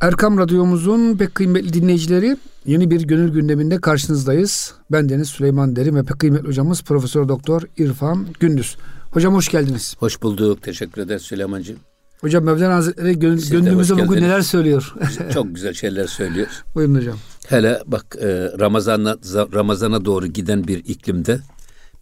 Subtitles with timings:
[0.00, 4.74] Erkam Radyomuzun pek kıymetli dinleyicileri yeni bir gönül gündeminde karşınızdayız.
[4.92, 8.76] Ben Deniz Süleyman Derim ve pek kıymetli hocamız Profesör Doktor İrfan Gündüz.
[9.10, 9.96] Hocam hoş geldiniz.
[9.98, 10.62] Hoş bulduk.
[10.62, 11.76] Teşekkür ederiz Süleymancığım.
[12.20, 14.94] Hocam Mevlana Hazretleri gönlümüze bugün neler söylüyor?
[15.34, 16.48] Çok güzel şeyler söylüyor.
[16.74, 17.18] Buyurun hocam.
[17.48, 18.26] Hele bak e,
[18.58, 19.16] Ramazan'a
[19.54, 21.40] Ramazan'a doğru giden bir iklimde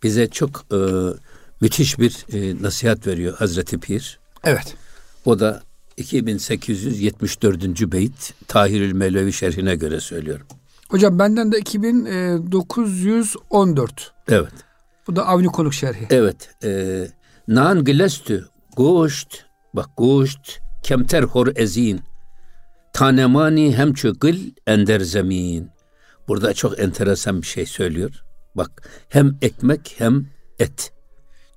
[0.03, 0.79] bize çok e,
[1.61, 4.19] müthiş bir e, nasihat veriyor Hazreti Pir.
[4.45, 4.75] Evet.
[5.25, 5.63] O da
[5.97, 7.93] 2874.
[7.93, 10.47] beyt Tahirül Mevlevi şerhine göre söylüyorum.
[10.89, 14.13] Hocam benden de 2914.
[14.29, 14.53] Evet.
[15.07, 16.07] Bu da Avni Konuk şerhi.
[16.11, 16.51] Evet.
[16.65, 17.09] E,
[17.49, 19.37] Nan gilestü goşt
[19.75, 22.01] bak goşt kemter hor ezin
[22.93, 24.37] tanemani hem gıl
[24.67, 25.71] ender zemin.
[26.29, 28.23] Burada çok enteresan bir şey söylüyor.
[28.55, 30.27] Bak hem ekmek hem
[30.59, 30.93] et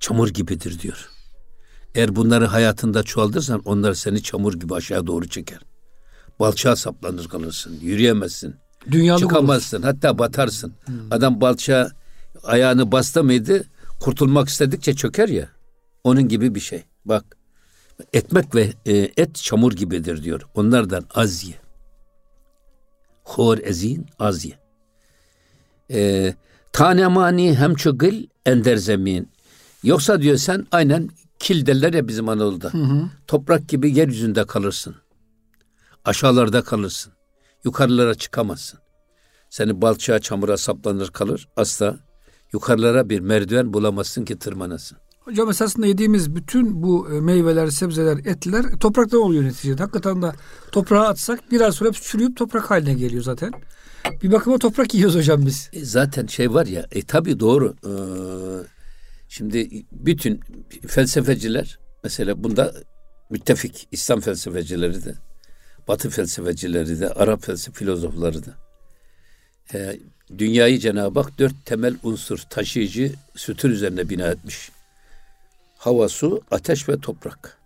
[0.00, 1.10] çamur gibidir diyor.
[1.94, 5.60] Eğer bunları hayatında çoğaltırsan onlar seni çamur gibi aşağı doğru çeker.
[6.40, 7.78] Balçağa saplanır kalırsın.
[7.80, 8.54] Yürüyemezsin.
[8.90, 9.76] Dünyalık Çıkamazsın.
[9.76, 9.84] Olur.
[9.84, 10.74] Hatta batarsın.
[10.84, 10.94] Hmm.
[11.10, 11.90] Adam balçağa
[12.42, 13.64] ayağını bastı mıydı
[14.00, 15.48] kurtulmak istedikçe çöker ya.
[16.04, 16.82] Onun gibi bir şey.
[17.04, 17.24] Bak
[18.12, 20.42] ekmek ve e, et çamur gibidir diyor.
[20.54, 21.54] Onlardan az ye.
[23.24, 24.58] Hor ezin az ye.
[25.90, 26.34] E,
[26.72, 29.28] tanemani hem çögül ender zemin.
[29.82, 32.72] Yoksa diyor sen aynen kil derler ya bizim Anadolu'da.
[32.72, 33.10] Hı hı.
[33.26, 34.94] Toprak gibi yeryüzünde kalırsın.
[36.04, 37.12] Aşağılarda kalırsın.
[37.64, 38.80] Yukarılara çıkamazsın.
[39.50, 41.48] Seni balçağa çamura saplanır kalır.
[41.56, 41.98] Asla
[42.52, 44.98] yukarılara bir merdiven bulamazsın ki tırmanasın.
[45.20, 49.82] Hocam esasında yediğimiz bütün bu e, meyveler, sebzeler, etler toprakta oluyor neticede.
[49.82, 50.32] Hakikaten de
[50.72, 53.52] toprağa atsak biraz sonra çürüyüp toprak haline geliyor zaten.
[54.22, 55.70] Bir bakıma toprak yiyoruz hocam biz.
[55.72, 57.74] E zaten şey var ya, e tabii doğru.
[57.84, 57.90] Ee,
[59.32, 60.40] Şimdi bütün
[60.86, 62.74] felsefeciler mesela bunda
[63.30, 65.14] müttefik İslam felsefecileri de,
[65.88, 68.54] Batı felsefecileri de, Arap felsefe filozofları da.
[69.74, 69.98] E,
[70.38, 74.70] dünyayı Cenab-ı Hak dört temel unsur taşıyıcı sütun üzerine bina etmiş.
[75.78, 77.58] Hava, su, ateş ve toprak.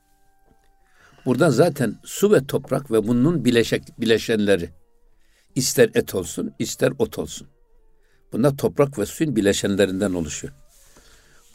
[1.26, 4.70] Buradan zaten su ve toprak ve bunun bileşek, bileşenleri
[5.54, 7.48] ister et olsun, ister ot olsun.
[8.32, 10.54] Bunlar toprak ve suyun bileşenlerinden oluşuyor.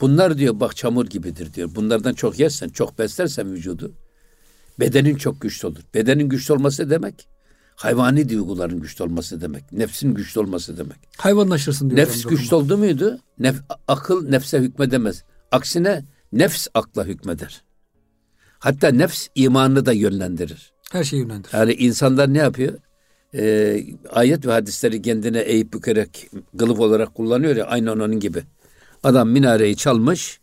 [0.01, 1.69] Bunlar diyor bak çamur gibidir diyor.
[1.75, 3.91] Bunlardan çok yersen, çok beslersen vücudu
[4.79, 5.79] bedenin çok güçlü olur.
[5.93, 7.27] Bedenin güçlü olması demek
[7.79, 9.71] hayvani duyguların güçlü olması demek.
[9.71, 10.97] Nefsin güçlü olması demek.
[11.17, 11.99] Hayvanlaşırsın diyor.
[11.99, 13.19] Nefs güçlü oldu muydu?
[13.39, 13.55] Nef,
[13.87, 15.23] akıl nefse hükmedemez.
[15.51, 17.61] Aksine nefs akla hükmeder.
[18.59, 20.73] Hatta nefs imanını da yönlendirir.
[20.91, 21.53] Her şeyi yönlendirir.
[21.53, 22.73] Yani insanlar ne yapıyor?
[23.35, 28.43] Ee, ayet ve hadisleri kendine eğip bükerek kılıf olarak kullanıyor ya aynı onun gibi.
[29.03, 30.39] Adam minareyi çalmış,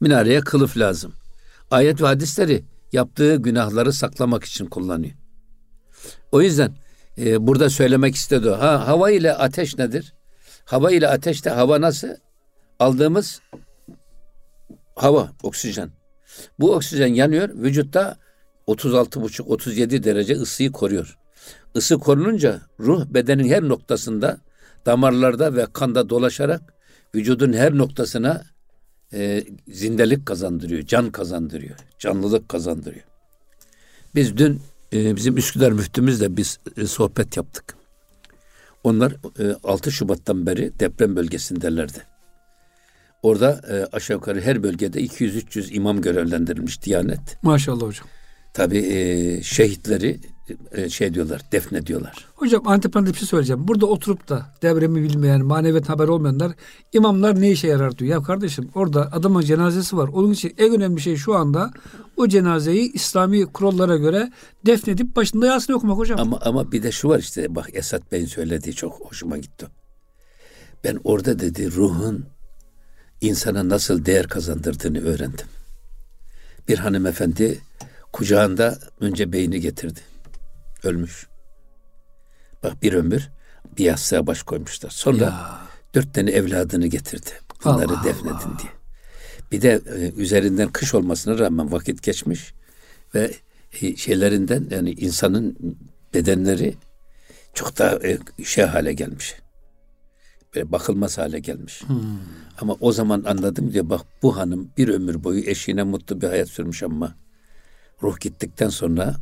[0.00, 1.12] minareye kılıf lazım.
[1.70, 5.14] Ayet ve hadisleri yaptığı günahları saklamak için kullanıyor.
[6.32, 6.72] O yüzden
[7.18, 8.50] e, burada söylemek istedi.
[8.50, 10.14] Ha, hava ile ateş nedir?
[10.64, 12.08] Hava ile ateşte hava nasıl?
[12.78, 13.40] Aldığımız
[14.96, 15.90] hava, oksijen.
[16.58, 18.16] Bu oksijen yanıyor, vücutta
[18.68, 21.18] 36,5-37 derece ısıyı koruyor.
[21.74, 24.38] Isı korununca ruh bedenin her noktasında
[24.86, 26.74] damarlarda ve kanda dolaşarak
[27.14, 28.42] vücudun her noktasına
[29.12, 33.04] e, zindelik kazandırıyor, can kazandırıyor, canlılık kazandırıyor.
[34.14, 34.62] Biz dün
[34.92, 37.76] e, bizim Üsküdar müftümüzle biz e, sohbet yaptık.
[38.84, 41.98] Onlar e, 6 Şubat'tan beri deprem bölgesindelerdi.
[43.22, 47.42] Orada e, aşağı yukarı her bölgede 200-300 imam görevlendirilmiş Diyanet.
[47.42, 48.06] Maşallah hocam.
[48.54, 50.20] Tabii e, şehitleri
[50.88, 52.26] şey diyorlar, defne diyorlar.
[52.34, 53.68] Hocam antiparantez bir şey söyleyeceğim.
[53.68, 56.52] Burada oturup da devremi bilmeyen, maneviyat haber olmayanlar
[56.92, 58.10] imamlar ne işe yarar diyor.
[58.10, 60.08] Ya kardeşim orada adamın cenazesi var.
[60.08, 61.70] Onun için en önemli şey şu anda
[62.16, 64.32] o cenazeyi İslami kurallara göre
[64.66, 66.20] defnedip başında Yasin okumak hocam.
[66.20, 69.66] Ama ama bir de şu var işte bak Esat Bey'in söylediği çok hoşuma gitti.
[70.84, 72.26] Ben orada dedi ruhun
[73.20, 75.46] insana nasıl değer kazandırdığını öğrendim.
[76.68, 77.60] Bir hanımefendi
[78.12, 80.00] kucağında önce beyni getirdi.
[80.84, 81.26] Ölmüş.
[82.62, 83.30] Bak bir ömür
[83.78, 84.90] bir yastığa baş koymuşlar.
[84.90, 85.58] Sonra ya.
[85.94, 87.30] dört tane evladını getirdi.
[87.64, 88.58] Bunları Allah defnedin Allah.
[88.58, 88.72] diye.
[89.52, 92.54] Bir de e, üzerinden kış olmasına rağmen vakit geçmiş
[93.14, 93.34] ve
[93.80, 95.76] e, şeylerinden yani insanın
[96.14, 96.74] bedenleri
[97.54, 99.34] çok daha e, şey hale gelmiş.
[100.54, 101.82] Böyle bakılmaz hale gelmiş.
[101.82, 101.98] Hmm.
[102.60, 106.48] Ama o zaman anladım diye bak bu hanım bir ömür boyu eşine mutlu bir hayat
[106.48, 107.14] sürmüş ama
[108.02, 109.16] ruh gittikten sonra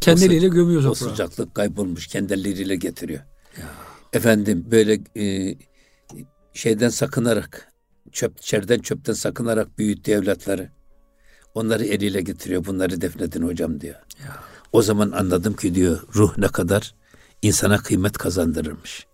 [0.00, 2.06] Kendileriyle gömüyor O sıcaklık kaybolmuş.
[2.06, 3.20] Kendileriyle getiriyor.
[3.58, 3.64] Ya.
[4.12, 5.56] Efendim böyle e,
[6.52, 7.72] şeyden sakınarak
[8.12, 10.70] çöp, çerden çöpten sakınarak büyüttü evlatları.
[11.54, 12.64] Onları eliyle getiriyor.
[12.64, 13.94] Bunları defnedin hocam diyor.
[14.24, 14.36] Ya.
[14.72, 16.94] O zaman anladım ki diyor ruh ne kadar
[17.42, 19.06] insana kıymet kazandırırmış.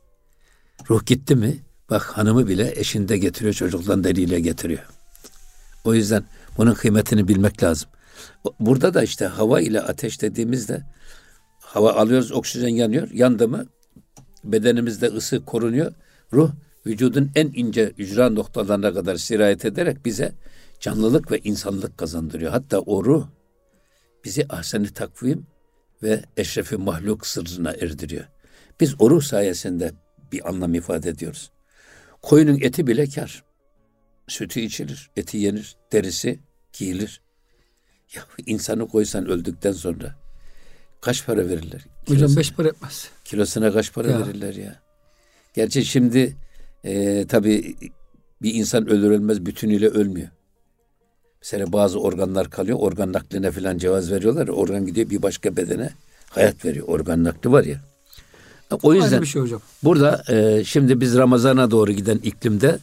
[0.91, 1.59] Ruh gitti mi
[1.91, 4.83] bak hanımı bile eşinde getiriyor çocuktan deriyle getiriyor.
[5.85, 6.25] O yüzden
[6.59, 7.91] bunun kıymetini bilmek lazım.
[8.61, 10.83] Burada da işte hava ile ateş dediğimizde
[11.61, 13.11] hava alıyoruz oksijen yanıyor.
[13.13, 13.67] Yandı mı
[14.45, 15.93] bedenimizde ısı korunuyor.
[16.33, 16.51] Ruh
[16.87, 20.33] vücudun en ince ücra noktalarına kadar sirayet ederek bize
[20.81, 22.53] canlılık ve insanlık kazandırıyor.
[22.53, 23.27] Hatta o ruh
[24.25, 25.47] bizi ahsen takvim
[26.03, 28.25] ve eşrefi mahluk sırrına erdiriyor.
[28.81, 29.93] Biz o ruh sayesinde
[30.33, 31.51] bir anlam ifade ediyoruz.
[32.23, 33.45] Koyunun eti bile kar.
[34.29, 36.41] Sütü içilir, eti yenir, derisi
[36.73, 37.21] giyilir.
[38.15, 40.15] Ya insanı koysan öldükten sonra
[41.01, 41.81] kaç para verirler?
[42.07, 43.09] Kilosuna, Hocam beş para etmez.
[43.25, 44.21] Kilosuna kaç para ya.
[44.21, 44.81] verirler ya?
[45.55, 46.37] Gerçi şimdi
[46.85, 47.77] e, tabii
[48.43, 50.29] bir insan ölür ölmez bütünüyle ölmüyor.
[51.43, 52.79] Mesela bazı organlar kalıyor.
[52.81, 54.49] Organ nakline falan cevaz veriyorlar.
[54.49, 55.91] Organ gidiyor bir başka bedene
[56.31, 56.89] hayat veriyor.
[56.89, 57.81] Organ nakli var ya.
[58.83, 59.61] O yüzden bir şey hocam.
[59.83, 62.79] burada e, şimdi biz Ramazan'a doğru giden iklimde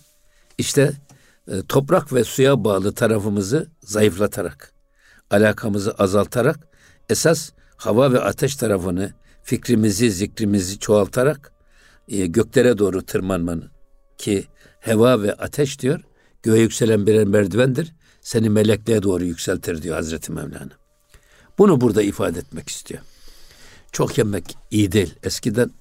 [0.58, 0.92] işte
[1.48, 4.74] e, toprak ve suya bağlı tarafımızı zayıflatarak,
[5.32, 6.68] alakamızı azaltarak
[7.10, 11.52] esas hava ve ateş tarafını fikrimizi, zikrimizi çoğaltarak
[12.08, 13.72] e, göklere doğru tırmanmanın
[14.18, 14.46] ki
[14.80, 16.02] heva ve ateş diyor
[16.44, 17.94] göğe yükselen birer merdivendir.
[18.22, 20.72] Seni melekliğe doğru yükseltir diyor Hazreti Mevlana.
[21.58, 23.02] Bunu burada ifade etmek istiyor.
[23.92, 25.16] Çok yemek iyi değil.
[25.24, 25.72] Eskiden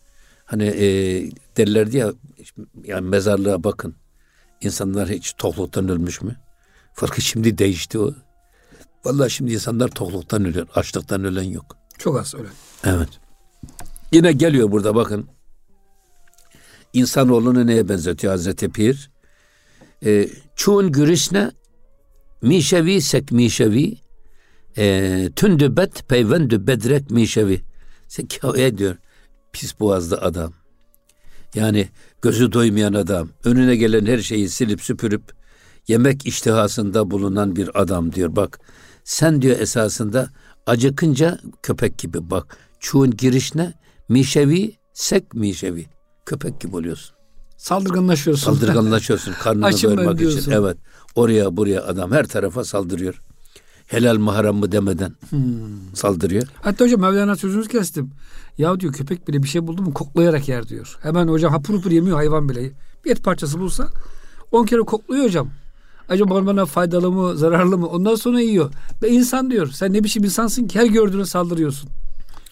[0.45, 0.87] hani e,
[1.57, 2.13] derlerdi ya
[2.85, 3.95] yani mezarlığa bakın.
[4.61, 6.37] İnsanlar hiç tokluktan ölmüş mü?
[6.95, 8.15] Farkı şimdi değişti o.
[9.05, 10.69] Vallahi şimdi insanlar tokluktan ölüyor.
[10.75, 11.77] Açlıktan ölen yok.
[11.99, 12.53] Çok az ölen.
[12.85, 13.09] Evet.
[14.13, 15.29] Yine geliyor burada bakın.
[16.93, 19.11] İnsanoğlunu neye benzetiyor Hazreti Pir?
[20.05, 21.51] E, çun gürüsne
[22.43, 23.99] mişevi sek mişevi
[24.79, 27.61] e, tündübet peyvendü bedrek mişevi.
[28.09, 28.97] Sekâye diyor
[29.53, 30.53] pis boğazlı adam.
[31.55, 31.89] Yani
[32.23, 35.23] gözü doymayan adam, önüne gelen her şeyi silip süpürüp
[35.89, 38.37] yemek iştihasında bulunan bir adam diyor.
[38.37, 38.61] Bak
[39.09, 40.29] sen diyor esasında
[40.67, 42.57] acıkınca köpek gibi bak.
[42.81, 43.75] Çuğun girişine
[44.09, 45.87] mişevi sek mişevi.
[46.27, 47.17] Köpek gibi oluyorsun.
[47.57, 48.53] Saldırganlaşıyorsun.
[48.53, 50.51] Saldırganlaşıyorsun karnını doyurmak için.
[50.51, 50.77] Evet.
[51.15, 53.23] Oraya buraya adam her tarafa saldırıyor.
[53.87, 55.95] Helal mı haram mı demeden hmm.
[55.95, 56.49] saldırıyor.
[56.63, 58.11] Hatta hocam Mevlana sözünüzü kestim.
[58.59, 60.99] Ya diyor köpek bile bir şey buldu mu koklayarak yer diyor.
[61.03, 62.71] Hemen hocam hapur hapur yemiyor hayvan bile.
[63.05, 63.89] Bir et parçası bulsa
[64.53, 65.51] on kere kokluyor hocam.
[66.09, 68.73] Acaba bana faydalı mı zararlı mı ondan sonra yiyor.
[69.03, 71.91] Ve insan diyor sen ne biçim insansın ki her gördüğüne saldırıyorsun.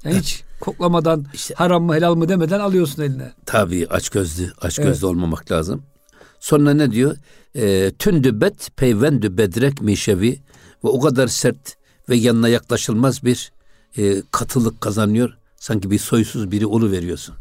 [0.05, 3.33] Yani hiç koklamadan işte, haram mı helal mı demeden alıyorsun eline.
[3.47, 5.05] Tabii aç gözlü aç gözlü evet.
[5.05, 5.83] olmamak lazım.
[6.41, 7.17] Sonra ne diyor?
[7.55, 10.41] E, tündü bet peyvendü bedrek mişevi
[10.85, 11.77] ve o kadar sert
[12.09, 13.53] ve yanına yaklaşılmaz bir
[13.99, 15.37] e, katılık kazanıyor.
[15.57, 17.35] Sanki bir soysuz biri olu veriyorsun.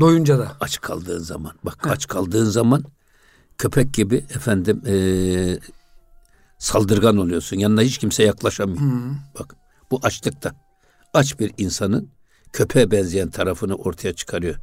[0.00, 0.52] Doyunca da.
[0.60, 1.52] Aç kaldığın zaman.
[1.64, 1.90] Bak Heh.
[1.90, 2.84] aç kaldığın zaman
[3.58, 4.94] köpek gibi efendim e,
[6.58, 7.56] saldırgan oluyorsun.
[7.56, 8.80] Yanına hiç kimse yaklaşamıyor.
[8.80, 9.14] Hmm.
[9.38, 9.56] Bak
[9.90, 10.52] bu açlıkta.
[11.14, 12.08] Aç bir insanın
[12.52, 14.56] köpeğe benzeyen tarafını ortaya çıkarıyor.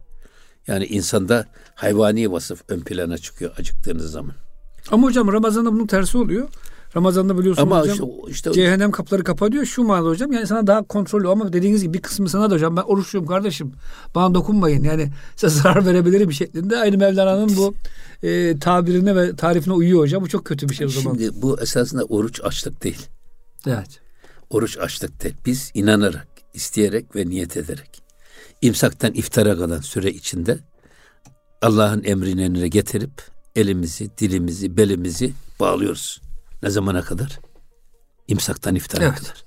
[0.68, 1.46] Yani insanda
[1.76, 4.36] hayvani vasıf ön plana çıkıyor acıktığınız zaman.
[4.92, 6.50] Ama hocam Ramazan'da bunun tersi oluyor.
[6.96, 10.32] Ramazan'da biliyorsunuz ama hocam işte, işte, cehennem kapıları kapanıyor şu manada hocam.
[10.32, 13.72] Yani sana daha kontrollü ama dediğiniz gibi bir kısmı sana da hocam ben oruçluyum kardeşim.
[14.16, 14.84] Bana dokunmayın.
[14.84, 16.78] Yani size zarar verebilirim bir şeklinde.
[16.78, 17.74] Aynı Mevlana'nın bu
[18.24, 20.24] e, tabirine ve tarifine uyuyor hocam.
[20.24, 21.18] Bu çok kötü bir şey o zaman.
[21.18, 23.08] Şimdi bu esasında oruç açlık değil.
[23.68, 24.00] Evet.
[24.50, 25.36] Oruç açlık değil.
[25.46, 28.02] Biz inanarak, isteyerek ve niyet ederek
[28.62, 30.58] imsaktan iftara kalan süre içinde
[31.62, 33.12] Allah'ın emrini getirip
[33.56, 36.22] elimizi, dilimizi, belimizi bağlıyoruz.
[36.64, 37.40] Ne zamana kadar?
[38.28, 39.16] İmsaktan iftara evet.
[39.16, 39.46] kadar.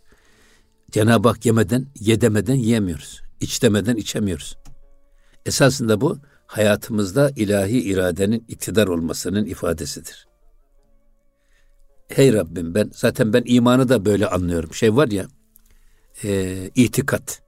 [0.91, 3.23] Cenab-ı Hak yemeden, yedemeden yiyemiyoruz.
[3.41, 4.57] İç demeden içemiyoruz.
[5.47, 10.29] Esasında bu hayatımızda ilahi iradenin iktidar olmasının ifadesidir.
[12.09, 14.75] Hey Rabbim ben zaten ben imanı da böyle anlıyorum.
[14.75, 15.27] Şey var ya
[16.25, 17.43] e, itikat.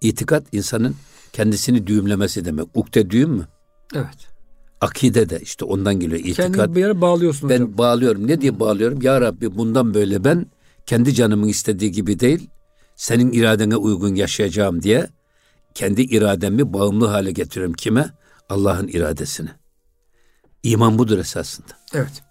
[0.00, 0.96] İtikat insanın
[1.32, 2.66] kendisini düğümlemesi demek.
[2.74, 3.48] Ukde düğüm mü?
[3.94, 4.37] Evet.
[4.80, 6.20] Akide de işte ondan geliyor.
[6.20, 6.36] İtikat.
[6.56, 7.78] Kendini bir yere bağlıyorsun Ben hocam.
[7.78, 8.26] bağlıyorum.
[8.26, 9.02] Ne diye bağlıyorum?
[9.02, 10.46] Ya Rabbi bundan böyle ben
[10.86, 12.50] kendi canımın istediği gibi değil,
[12.96, 15.06] senin iradene uygun yaşayacağım diye
[15.74, 17.74] kendi irademi bağımlı hale getiriyorum.
[17.74, 18.10] Kime?
[18.48, 19.50] Allah'ın iradesine.
[20.62, 21.68] İman budur esasında.
[21.94, 22.22] Evet.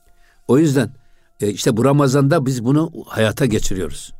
[0.47, 0.95] O yüzden
[1.41, 4.13] e, işte bu Ramazan'da biz bunu hayata geçiriyoruz.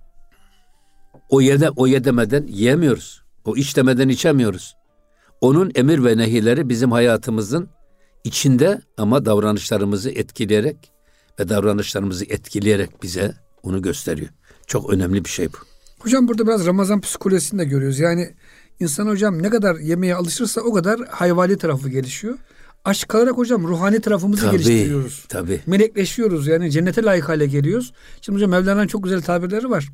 [1.29, 3.22] O yede o yedemeden yiyemiyoruz.
[3.46, 4.75] O iç demeden içemiyoruz.
[5.41, 7.69] Onun emir ve nehileri bizim hayatımızın
[8.27, 10.91] içinde ama davranışlarımızı etkileyerek
[11.39, 14.29] ve davranışlarımızı etkileyerek bize onu gösteriyor.
[14.67, 15.57] Çok önemli bir şey bu.
[16.00, 18.00] Hocam burada biraz Ramazan psikolojisini de görüyoruz.
[18.00, 18.34] Yani
[18.79, 22.38] insan hocam ne kadar yemeğe alışırsa o kadar hayvani tarafı gelişiyor.
[22.86, 25.25] Aç kalarak hocam ruhani tarafımızı Tabii, geliştiriyoruz.
[25.29, 25.62] tabii.
[25.67, 27.93] Melekleşiyoruz yani cennete layık hale geliyoruz.
[28.22, 29.89] Şimdi hocam Mevlana'nın çok güzel tabirleri var.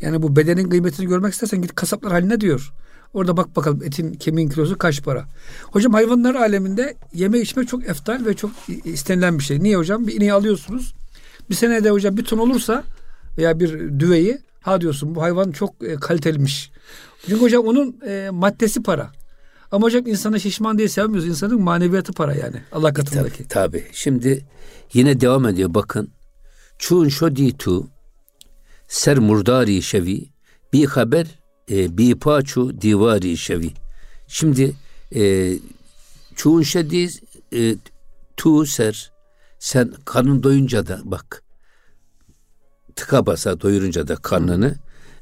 [0.00, 2.72] Yani bu bedenin kıymetini görmek istersen git kasaplar haline diyor.
[3.14, 5.24] Orada bak bakalım etin kemiğin kilosu kaç para.
[5.62, 8.50] Hocam hayvanlar aleminde yeme içme çok eftal ve çok
[8.84, 9.62] istenilen bir şey.
[9.62, 10.06] Niye hocam?
[10.06, 10.94] Bir ineği alıyorsunuz.
[11.50, 12.84] Bir senede hocam bir ton olursa
[13.38, 16.70] veya bir düveyi ha diyorsun bu hayvan çok e, kaliteliymiş.
[17.26, 19.12] Çünkü hocam onun e, maddesi para.
[19.70, 21.28] Ama hocam insana şişman diye sevmiyoruz.
[21.28, 22.56] İnsanın maneviyatı para yani.
[22.72, 23.48] Allah katındaki.
[23.48, 23.84] Tabii, tabii.
[23.92, 24.46] Şimdi
[24.92, 26.10] yine devam ediyor bakın.
[26.78, 27.88] Çun şodi tu
[28.88, 30.24] ser murdari şevi
[30.72, 33.70] bir haber e, bi paçu divari şevi.
[34.28, 34.72] Şimdi
[35.14, 35.52] e,
[36.36, 37.08] çun şedi
[37.52, 37.76] e,
[38.36, 39.12] tu ser
[39.58, 41.42] sen karnın doyunca da bak
[42.96, 44.74] tıka basa doyurunca da karnını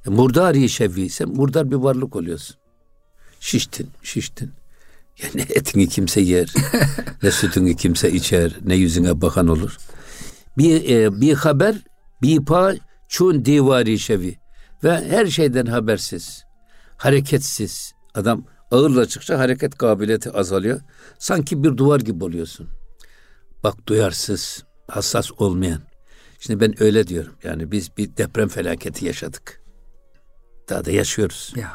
[0.06, 2.56] e, murdari şevi sen murdar bir varlık oluyorsun.
[3.40, 4.50] Şiştin, şiştin.
[5.22, 6.54] Yani etini kimse yer,
[7.22, 9.76] ne sütünü kimse içer, ne yüzüne bakan olur.
[10.58, 11.76] Bir, e, bir haber,
[12.22, 12.74] bir pa
[13.08, 14.39] çun divari şevi
[14.84, 16.44] ve her şeyden habersiz,
[16.96, 17.92] hareketsiz.
[18.14, 20.80] Adam ağırlaştıkça hareket kabiliyeti azalıyor.
[21.18, 22.68] Sanki bir duvar gibi oluyorsun.
[23.64, 25.80] Bak duyarsız, hassas olmayan.
[26.38, 27.32] Şimdi ben öyle diyorum.
[27.42, 29.60] Yani biz bir deprem felaketi yaşadık.
[30.68, 31.52] Daha da yaşıyoruz.
[31.56, 31.72] Ya.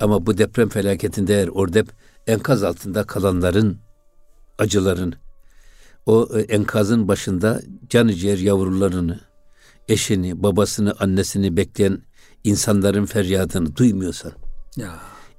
[0.00, 1.88] Ama bu deprem felaketinde eğer orada hep
[2.26, 3.78] enkaz altında kalanların
[4.58, 5.14] acıların,
[6.06, 9.20] o e, enkazın başında canı ciğer yavrularını,
[9.88, 12.02] eşini, babasını, annesini bekleyen
[12.44, 14.32] insanların feryadını duymuyorsan,
[14.76, 14.94] Ya.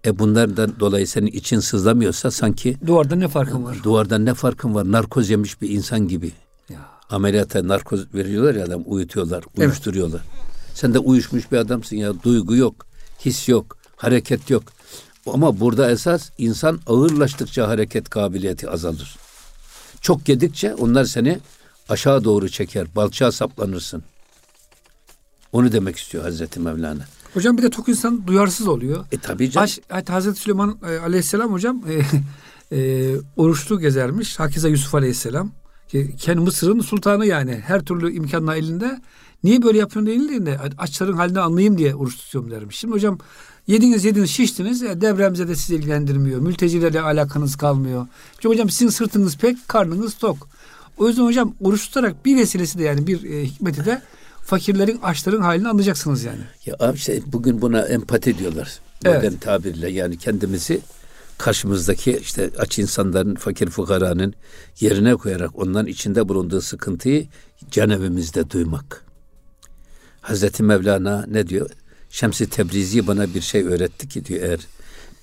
[0.06, 3.78] e bunlardan dolayı senin için sızlamıyorsa sanki Duvarda ne farkın var?
[3.84, 4.92] duvardan ne farkın var?
[4.92, 6.32] Narkoz yemiş bir insan gibi.
[6.70, 6.80] Ya.
[7.10, 10.22] Ameliyata narkoz veriyorlar ya adam uyutuyorlar, uyuşturuyorlar.
[10.74, 12.24] Sen de uyuşmuş bir adamsın ya.
[12.24, 12.86] Duygu yok,
[13.26, 14.64] his yok, hareket yok.
[15.34, 19.16] Ama burada esas insan ağırlaştıkça hareket kabiliyeti azalır.
[20.02, 21.40] Çok yedikçe onlar seni
[21.90, 22.88] aşağı doğru çeker.
[22.96, 24.04] Balçağa saplanırsın.
[25.56, 27.06] Onu demek istiyor Hazreti Mevlana.
[27.34, 29.06] Hocam bir de tok insan duyarsız oluyor.
[29.12, 29.70] E tabii canım.
[29.90, 32.02] Aş, Hazreti Süleyman e, Aleyhisselam hocam e,
[32.78, 34.40] e, oruçlu gezermiş.
[34.40, 35.52] Hakize Yusuf Aleyhisselam.
[35.88, 37.64] Ki Kendi Mısır'ın sultanı yani.
[37.66, 39.02] Her türlü imkanla elinde.
[39.44, 42.78] Niye böyle yapıyorsun denildiğinde açların halini anlayayım diye oruç tutuyorum dermiş.
[42.78, 43.18] Şimdi hocam
[43.68, 44.84] yediniz yediniz şiştiniz.
[44.84, 46.40] E, depremze de sizi ilgilendirmiyor.
[46.40, 48.08] Mültecilerle alakanız kalmıyor.
[48.34, 50.48] Çünkü hocam sizin sırtınız pek, karnınız tok.
[50.98, 54.02] O yüzden hocam oruç tutarak bir vesilesi de yani bir e, hikmeti de
[54.46, 56.42] fakirlerin, açların halini anlayacaksınız yani.
[56.66, 58.80] Ya işte bugün buna empati diyorlar.
[59.06, 59.16] Evet.
[59.16, 60.82] Modern tabirle yani kendimizi
[61.38, 64.34] karşımızdaki işte aç insanların, fakir fukaranın
[64.80, 67.28] yerine koyarak onların içinde bulunduğu sıkıntıyı
[67.72, 69.06] can evimizde duymak.
[70.22, 71.70] Hazreti Mevlana ne diyor?
[72.10, 74.60] Şems-i Tebrizi bana bir şey öğretti ki diyor eğer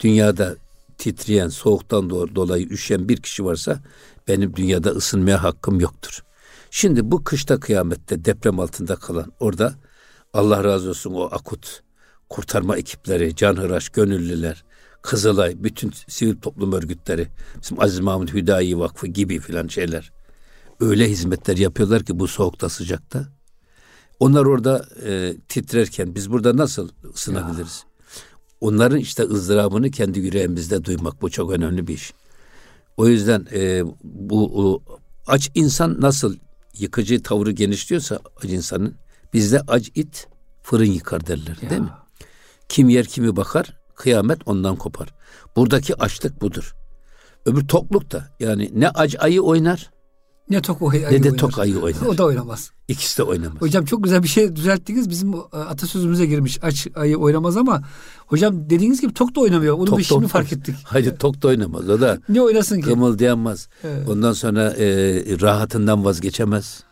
[0.01, 0.57] dünyada
[0.99, 3.81] titreyen, soğuktan do- dolayı üşüyen bir kişi varsa
[4.29, 6.23] benim dünyada ısınmaya hakkım yoktur.
[6.75, 9.75] Şimdi bu kışta kıyamette deprem altında kalan orada
[10.33, 11.83] Allah razı olsun o akut
[12.29, 14.65] kurtarma ekipleri, canhıraş, gönüllüler,
[15.03, 17.29] Kızılay, bütün sivil toplum örgütleri,
[17.63, 20.13] bizim Aziz Mahmut Hüdayi Vakfı gibi filan şeyler.
[20.81, 23.29] Öyle hizmetler yapıyorlar ki bu soğukta sıcakta.
[24.21, 27.85] Onlar orada e, titrerken biz burada nasıl ısınabiliriz?
[28.61, 32.13] Onların işte ızdırabını kendi yüreğimizde duymak bu çok önemli bir iş.
[32.97, 34.83] O yüzden e, bu o,
[35.27, 36.37] aç insan nasıl
[36.79, 38.95] yıkıcı tavrı genişliyorsa aç insanın
[39.33, 40.29] bizde aç it
[40.63, 41.71] fırın yıkar derler Ya.
[41.71, 41.91] değil mi?
[42.69, 45.09] Kim yer kimi bakar kıyamet ondan kopar.
[45.57, 46.75] Buradaki açlık budur.
[47.47, 49.91] Öbür tokluk da yani ne aç ayı oynar
[50.51, 51.39] Ne tok ayı ne de oynar.
[51.39, 52.01] tok ayı oynar.
[52.07, 52.71] O da oynamaz.
[52.89, 53.63] İkisi de oynamaz.
[53.63, 55.11] Hocam çok güzel bir şey düzelttiniz.
[55.11, 56.59] Bizim e, atasözümüze girmiş.
[56.63, 57.83] Aç ayı oynamaz ama
[58.27, 59.79] hocam dediğiniz gibi tok da oynamıyor.
[59.79, 60.75] Onu Tok da şimdi fark ettik.
[60.85, 61.89] Hayır tok da oynamaz.
[61.89, 62.83] O da Ne oynasın ki?
[62.83, 63.69] kımıldayamaz.
[63.85, 64.09] Evet.
[64.09, 64.87] Ondan sonra e,
[65.41, 66.85] rahatından vazgeçemez.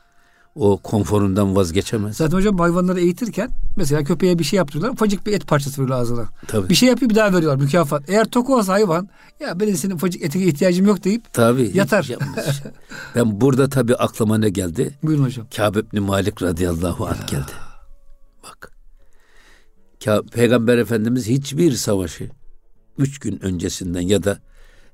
[0.55, 2.17] O konforundan vazgeçemez.
[2.17, 4.93] Zaten hocam hayvanları eğitirken mesela köpeğe bir şey yaptırıyorlar.
[4.95, 6.29] Ufacık bir et parçası veriyor ağzına.
[6.49, 6.69] Tabii.
[6.69, 8.11] Bir şey yapıyor bir daha veriyorlar mükafat.
[8.11, 9.09] Eğer tok olsa hayvan
[9.41, 11.71] ya benim senin ufacık etine ihtiyacım yok deyip Tabii.
[11.75, 12.09] Yatar.
[13.15, 14.99] ben burada tabii aklıma ne geldi?
[15.03, 15.47] buyurun hocam.
[15.57, 17.53] Kâb ibn Malik radıyallahu anh geldi.
[18.45, 18.73] Bak.
[20.05, 22.31] Kâb, Peygamber Efendimiz hiçbir savaşı
[22.99, 24.39] üç gün öncesinden ya da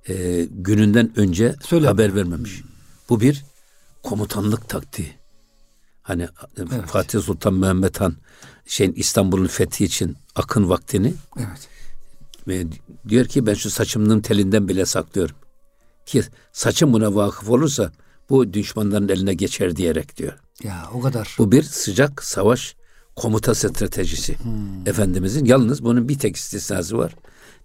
[0.08, 1.86] e, gününden önce Söyle.
[1.86, 2.62] haber vermemiş.
[3.08, 3.44] Bu bir
[4.02, 5.12] komutanlık taktiği.
[6.06, 6.28] Hani
[6.86, 8.14] Fatih Sultan Mehmet Han
[8.66, 11.68] şeyin İstanbul'un fethi için akın vaktini Evet.
[12.48, 12.66] ve
[13.08, 15.36] diyor ki ben şu saçımın telinden bile saklıyorum.
[16.06, 16.22] Ki
[16.52, 17.92] saçım buna vakıf olursa
[18.30, 20.32] bu düşmanların eline geçer diyerek diyor.
[20.62, 21.34] Ya o kadar.
[21.38, 22.76] Bu bir sıcak savaş
[23.16, 24.36] komuta stratejisi
[24.86, 25.44] Efendimizin.
[25.44, 27.14] Yalnız bunun bir tek istisnası var.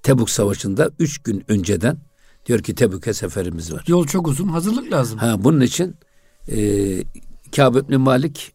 [0.03, 1.97] Tebuk Savaşı'nda üç gün önceden
[2.45, 3.83] diyor ki Tebuk'e seferimiz var.
[3.87, 4.47] Yol çok uzun.
[4.47, 5.19] Hazırlık lazım.
[5.19, 5.95] Ha, bunun için
[6.51, 6.57] e,
[7.55, 8.51] Kâb ibn Malik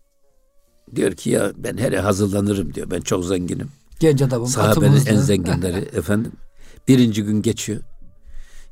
[0.94, 2.90] diyor ki ya ben hele hazırlanırım diyor.
[2.90, 3.68] Ben çok zenginim.
[4.00, 4.46] Genç adamım.
[4.46, 5.10] Sahabenin atımızda.
[5.10, 6.32] en zenginleri efendim.
[6.88, 7.80] Birinci gün geçiyor.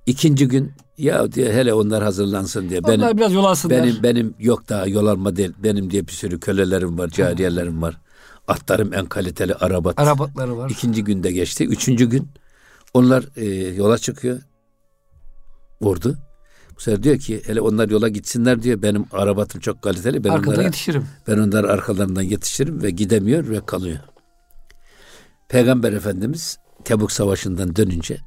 [0.07, 2.81] İkinci gün ya diyor hele onlar hazırlansın diye.
[2.81, 3.83] Onlar Benim, biraz yol alsınlar.
[3.83, 5.52] benim benim yok daha yol alma değil.
[5.59, 8.00] Benim diye bir sürü kölelerim var, cariyelerim var.
[8.49, 10.00] Atlarım en kaliteli arabat.
[10.00, 10.71] Arabatları var.
[10.71, 11.64] İkinci günde geçti.
[11.64, 12.28] Üçüncü gün
[12.95, 14.40] onlar e, yola çıkıyor.
[15.81, 16.16] Ordu.
[16.76, 18.83] Bu sefer diyor ki hele onlar yola gitsinler diyor.
[18.83, 20.25] Benim arabatım çok kaliteli.
[20.25, 21.07] Ben Arkada onlara, yetişirim.
[21.28, 23.99] ben onları arkalarından yetiştiririm ve gidemiyor ve kalıyor.
[25.49, 28.19] Peygamber Efendimiz Tebuk Savaşı'ndan dönünce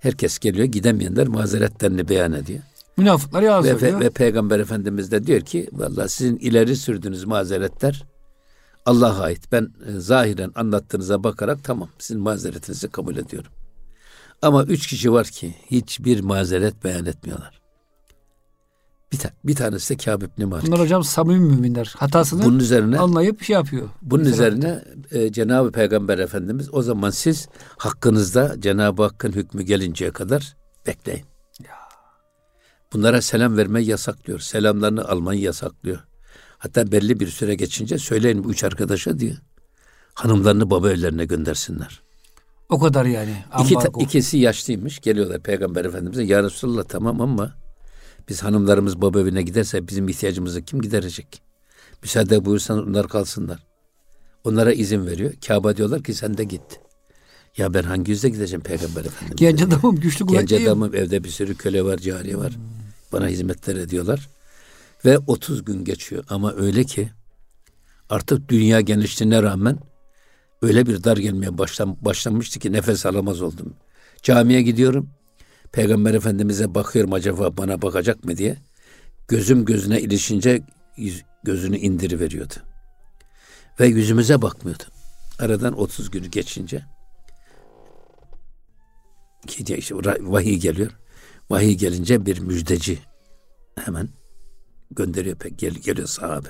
[0.00, 0.64] herkes geliyor.
[0.66, 2.60] Gidemeyenler mazeretlerini beyan ediyor.
[2.96, 4.00] Münafıklar yalan Ve, söylüyor.
[4.00, 8.04] ve, Peygamber Efendimiz de diyor ki vallahi sizin ileri sürdüğünüz mazeretler
[8.86, 9.52] Allah'a ait.
[9.52, 13.52] Ben e, zahiren anlattığınıza bakarak tamam sizin mazeretinizi kabul ediyorum.
[14.42, 17.60] Ama üç kişi var ki hiçbir mazeret beyan etmiyorlar.
[19.12, 20.66] Bir, ta- bir tanesi de Kâb ibn Malik.
[20.66, 21.94] Bunlar hocam samimi müminler.
[21.96, 23.88] Hatasını Bunun üzerine anlayıp şey yapıyor.
[24.02, 30.10] bunun İtiraf üzerine e, Cenab-ı Peygamber Efendimiz o zaman siz hakkınızda Cenab-ı Hakk'ın hükmü gelinceye
[30.10, 30.56] kadar
[30.86, 31.24] bekleyin.
[32.92, 34.38] Bunlara selam vermeyi yasaklıyor.
[34.40, 35.98] Selamlarını almayı yasaklıyor.
[36.58, 39.36] Hatta belli bir süre geçince söyleyin bu üç arkadaşa diyor.
[40.14, 42.02] Hanımlarını baba evlerine göndersinler.
[42.68, 43.44] O kadar yani.
[43.60, 45.00] İki, ta- ikisi yaşlıymış.
[45.00, 46.22] Geliyorlar Peygamber Efendimiz'e.
[46.22, 47.54] Ya Resulallah tamam ama
[48.28, 51.42] biz hanımlarımız baba evine giderse bizim ihtiyacımızı kim giderecek?
[52.02, 53.66] Müsaade buyursan onlar kalsınlar.
[54.44, 55.32] Onlara izin veriyor.
[55.46, 56.62] Kabe diyorlar ki sen de git.
[57.56, 59.34] Ya ben hangi yüzle gideceğim Peygamber Efendimiz'e?
[59.44, 60.62] Genç adamım güçlü Genç kuvvetliyim.
[60.66, 62.52] adamım evde bir sürü köle var, cariye var.
[63.12, 64.28] Bana hizmetler ediyorlar.
[65.04, 67.10] Ve 30 gün geçiyor ama öyle ki
[68.10, 69.78] artık dünya genişliğine rağmen
[70.62, 73.74] öyle bir dar gelmeye başlam başlamıştı ki nefes alamaz oldum.
[74.22, 75.10] Camiye gidiyorum.
[75.72, 78.56] Peygamber Efendimiz'e bakıyorum acaba bana bakacak mı diye.
[79.28, 80.62] Gözüm gözüne ilişince
[81.44, 82.54] gözünü indiriveriyordu.
[83.80, 84.82] Ve yüzümüze bakmıyordu.
[85.38, 86.84] Aradan 30 günü geçince
[89.46, 90.90] ki işte vahiy geliyor.
[91.50, 92.98] Vahiy gelince bir müjdeci
[93.78, 94.08] hemen
[94.90, 96.48] gönderiyor pek gel, geliyor sahabe.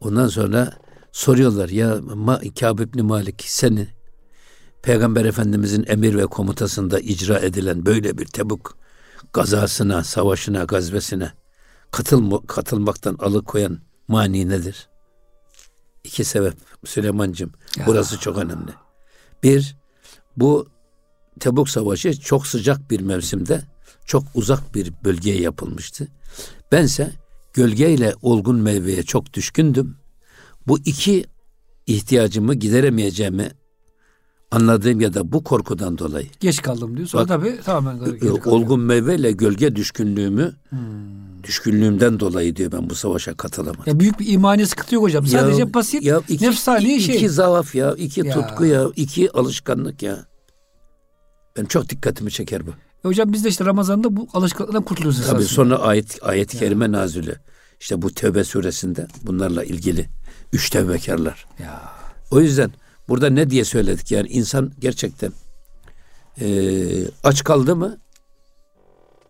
[0.00, 0.72] Ondan sonra
[1.14, 3.88] soruyorlar ya Ma, Kâb ibn Malik seni
[4.82, 8.78] Peygamber Efendimizin emir ve komutasında icra edilen böyle bir Tebuk
[9.32, 11.32] gazasına, savaşına, gazvesine
[11.90, 14.88] katılma, katılmaktan alıkoyan mani nedir?
[16.04, 17.52] İki sebep Süleyman'cığım.
[17.86, 18.70] Burası çok önemli.
[19.42, 19.76] Bir,
[20.36, 20.68] bu
[21.40, 23.62] Tebuk Savaşı çok sıcak bir mevsimde
[24.06, 26.08] çok uzak bir bölgeye yapılmıştı.
[26.72, 27.12] Bense
[27.52, 30.03] gölgeyle olgun meyveye çok düşkündüm.
[30.66, 31.24] Bu iki
[31.86, 33.50] ihtiyacımı gideremeyeceğimi
[34.50, 37.08] anladığım ya da bu korkudan dolayı Geç kaldım diyor.
[37.08, 38.44] Sonra Bak, tabii tamamen geri kalıyor.
[38.46, 40.78] olgun meyveyle gölge düşkünlüğümü Hmm.
[41.42, 43.82] düşkünlüğümden dolayı diyor ben bu savaşa katılamadım.
[43.86, 45.26] Ya büyük bir imani sıkıntı yok hocam.
[45.26, 47.16] Sadece basit ya iki, nefsani iki, şey.
[47.16, 48.34] iki zaaf ya, iki Ya.
[48.34, 50.26] tutku ya, iki alışkanlık ya.
[51.56, 52.70] Ben çok dikkatimi çeker bu.
[52.70, 55.54] E hocam biz de işte Ramazan'da bu alışkanlıktan kurtuluyoruz Tabii esasında.
[55.54, 57.36] sonra ayet ayet-i kerime nazülü.
[57.80, 60.06] İşte bu Tevbe suresinde bunlarla ilgili
[60.54, 61.46] üç tevbekarlar.
[61.58, 61.82] Ya.
[62.30, 62.70] O yüzden
[63.08, 64.10] burada ne diye söyledik?
[64.10, 65.32] Yani insan gerçekten
[66.40, 67.96] eee, aç kaldı mı?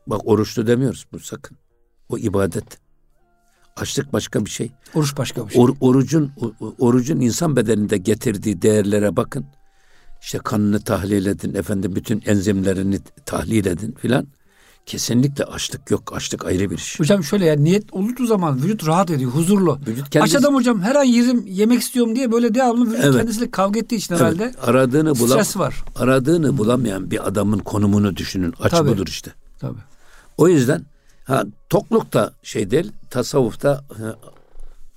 [0.07, 1.57] Bak oruçlu demiyoruz bu sakın.
[2.09, 2.65] O ibadet.
[3.77, 4.73] Açlık başka bir şey.
[4.95, 5.63] Oruç başka bir şey.
[5.63, 6.33] Or- orucun
[6.79, 9.47] orucun insan bedeninde getirdiği değerlere bakın.
[10.23, 14.27] İşte kanını tahlil edin, efendim bütün enzimlerini tahlil edin filan.
[14.87, 16.13] Kesinlikle açlık yok.
[16.17, 16.99] Açlık ayrı bir şey.
[17.05, 19.79] Hocam şöyle ya niyet olduğu zaman vücut rahat ediyor, huzurlu.
[19.87, 23.17] Vücut kendisi- Aç adam hocam her an yerim yemek istiyorum diye böyle devamlı vücut Evet.
[23.17, 25.83] kendisiyle kavga ettiği için Evet, herhalde aradığını bulam stres var.
[25.97, 28.55] aradığını bulamayan bir adamın konumunu düşünün.
[28.61, 28.91] Aç Tabii.
[28.91, 29.33] budur işte.
[29.61, 29.79] Tabii.
[30.39, 30.83] O yüzden
[31.25, 34.17] ha tokluk da şey değil, tasavvufta ha,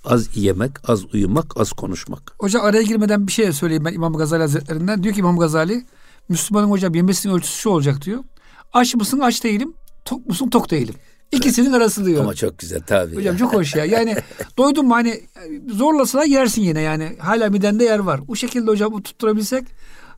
[0.04, 2.32] az yemek, az uyumak, az konuşmak.
[2.38, 5.02] Hocam araya girmeden bir şey söyleyeyim ben İmam Gazali Hazretlerinden.
[5.02, 5.84] Diyor ki İmam Gazali
[6.28, 8.24] Müslümanın hocam yemesinin ölçüsü şu olacak diyor.
[8.72, 10.94] Aç mısın aç değilim, tok musun tok değilim.
[11.32, 12.20] İkisinin arası diyor.
[12.22, 13.16] Ama çok güzel tabii.
[13.16, 13.38] Hocam ya.
[13.38, 13.84] çok hoş ya.
[13.84, 14.16] Yani
[14.58, 15.20] doydun mu hani
[15.68, 17.16] zorlasalar yersin yine yani.
[17.18, 18.20] Hala midende yer var.
[18.28, 19.64] O şekilde hocam bu tutturabilsek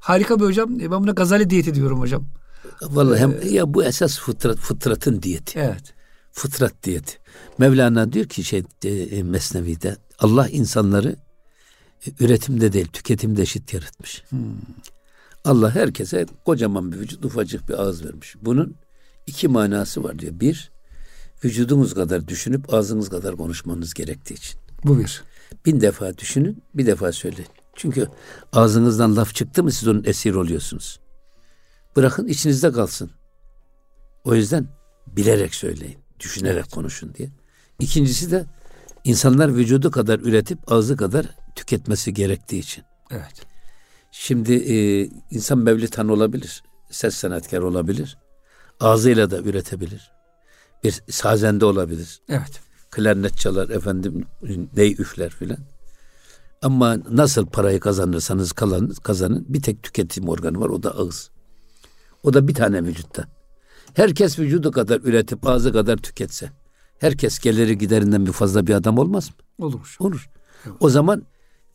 [0.00, 0.80] harika bir hocam.
[0.80, 2.24] E, Ben buna Gazali diyeti diyorum hocam.
[2.82, 5.58] Vallahi hem ya bu esas fıtrat fıtratın diyeti.
[5.58, 5.94] Evet.
[6.32, 7.18] Fıtrat diyeti.
[7.58, 11.16] Mevlana diyor ki şey e, Mesnevi'de Allah insanları
[12.06, 14.22] e, üretimde değil tüketimde eşit yaratmış.
[15.44, 18.36] Allah herkese kocaman bir vücut ufacık bir ağız vermiş.
[18.42, 18.76] Bunun
[19.26, 20.40] iki manası var diyor.
[20.40, 20.70] Bir,
[21.44, 24.60] vücudunuz kadar düşünüp ağzınız kadar konuşmanız gerektiği için.
[24.84, 25.22] Bu bir.
[25.66, 27.48] Bin defa düşünün, bir defa söyleyin.
[27.76, 28.08] Çünkü
[28.52, 31.00] ağzınızdan laf çıktı mı siz onun esir oluyorsunuz.
[31.96, 33.10] Bırakın içinizde kalsın.
[34.24, 34.68] O yüzden
[35.06, 36.74] bilerek söyleyin, düşünerek evet.
[36.74, 37.30] konuşun diye.
[37.78, 38.44] İkincisi de
[39.04, 41.26] insanlar vücudu kadar üretip ağzı kadar
[41.56, 42.84] tüketmesi gerektiği için.
[43.10, 43.49] Evet.
[44.10, 48.18] Şimdi e, insan mevlitan olabilir, ses sanatkar olabilir,
[48.80, 50.12] ağzıyla da üretebilir.
[50.84, 52.20] Bir sazende olabilir.
[52.28, 52.60] Evet.
[52.90, 54.24] Klarnet çalar, efendim
[54.76, 55.58] ney üfler filan.
[56.62, 61.30] Ama nasıl parayı kazanırsanız kazanın, kazanın bir tek tüketim organı var o da ağız.
[62.22, 63.24] O da bir tane vücutta.
[63.94, 66.50] Herkes vücudu kadar üretip ağzı kadar tüketse.
[66.98, 69.66] Herkes geliri giderinden bir fazla bir adam olmaz mı?
[69.66, 69.96] Olur.
[70.00, 70.30] Olur.
[70.66, 70.76] Evet.
[70.80, 71.22] O zaman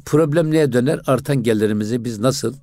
[0.05, 1.01] problem neye döner?
[1.07, 2.53] Artan gelirimizi biz nasıl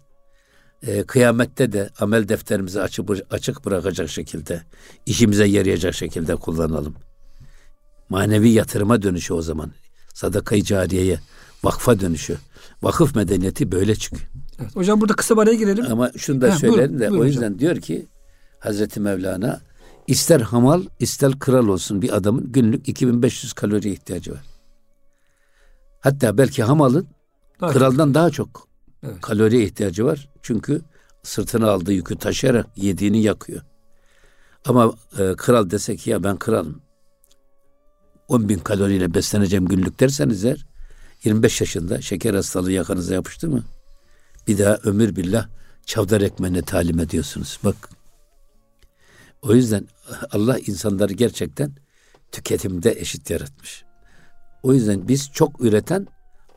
[0.87, 4.63] e, kıyamette de amel defterimizi açık, açık bırakacak şekilde,
[5.07, 6.95] işimize yarayacak şekilde kullanalım.
[8.09, 9.73] Manevi yatırıma dönüşü o zaman.
[10.15, 11.21] Sadaka-i cariyeye,
[11.65, 12.37] vakfa dönüşü.
[12.83, 14.29] Vakıf medeniyeti böyle çıkıyor.
[14.61, 15.87] Evet, hocam burada kısa bir araya girelim.
[15.91, 17.59] Ama şunu da Heh, söylerim de buyurun o yüzden hocam.
[17.59, 18.07] diyor ki
[18.59, 19.61] Hazreti Mevlana
[20.07, 24.41] ister hamal ister kral olsun bir adamın günlük 2500 kalori ihtiyacı var.
[26.01, 27.09] Hatta belki hamalın
[27.63, 28.15] daha kraldan çok.
[28.15, 28.69] daha çok
[29.03, 29.21] evet.
[29.21, 30.29] kaloriye ihtiyacı var.
[30.43, 30.83] Çünkü
[31.23, 33.63] sırtına aldığı yükü taşıyarak yediğini yakıyor.
[34.65, 36.81] Ama e, kral dese ki ya ben kralım
[38.29, 40.67] 10 bin kaloriyle besleneceğim günlük derseniz eğer
[41.25, 43.65] 25 yaşında şeker hastalığı yakanıza yapıştı mı?
[44.49, 45.49] Bir daha ömür billah
[45.87, 47.59] çavdar ekmeğine talim ediyorsunuz.
[47.65, 47.89] Bak.
[49.43, 49.89] O yüzden
[50.31, 51.73] Allah insanları gerçekten
[52.33, 53.85] tüketimde eşit yaratmış.
[54.63, 56.07] O yüzden biz çok üreten,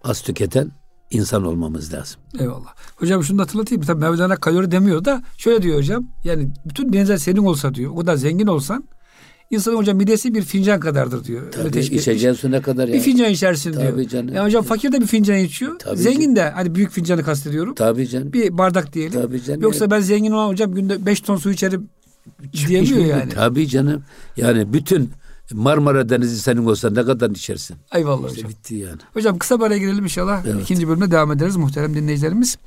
[0.03, 0.71] az tüketen
[1.15, 2.17] insan olmamız lazım.
[2.39, 2.75] Eyvallah.
[2.95, 3.83] Hocam şunu da hatırlatayım.
[3.83, 6.07] Tabii Mevlana kalori demiyor da şöyle diyor hocam.
[6.23, 7.91] Yani bütün denizler senin olsa diyor.
[7.91, 8.83] O kadar zengin olsan
[9.51, 11.51] İnsanın hocam midesi bir fincan kadardır diyor.
[11.51, 12.93] Tabii Öyle içeceğin su ne kadar ya.
[12.93, 14.09] Bir fincan içersin Tabii diyor.
[14.09, 14.35] Canım.
[14.35, 15.79] Yani hocam fakir de bir fincan içiyor.
[15.79, 16.35] Tabii zengin canım.
[16.35, 17.75] de hani büyük fincanı kastediyorum.
[17.75, 18.33] Tabii canım.
[18.33, 19.21] Bir bardak diyelim.
[19.21, 19.61] Tabii canım.
[19.61, 21.89] Yoksa ben zengin olan hocam günde beş ton su içerim
[22.67, 23.29] diyemiyor yani.
[23.29, 24.03] Tabii canım.
[24.37, 25.09] Yani bütün
[25.51, 27.77] Marmara Denizi senin olsa ne kadar içersin?
[27.93, 28.49] Eyvallah işte hocam.
[28.49, 28.99] Bitti yani.
[29.13, 30.45] Hocam kısa bir araya girelim inşallah.
[30.45, 30.63] Evet.
[30.63, 32.57] İkinci bölümde devam ederiz muhterem dinleyicilerimiz.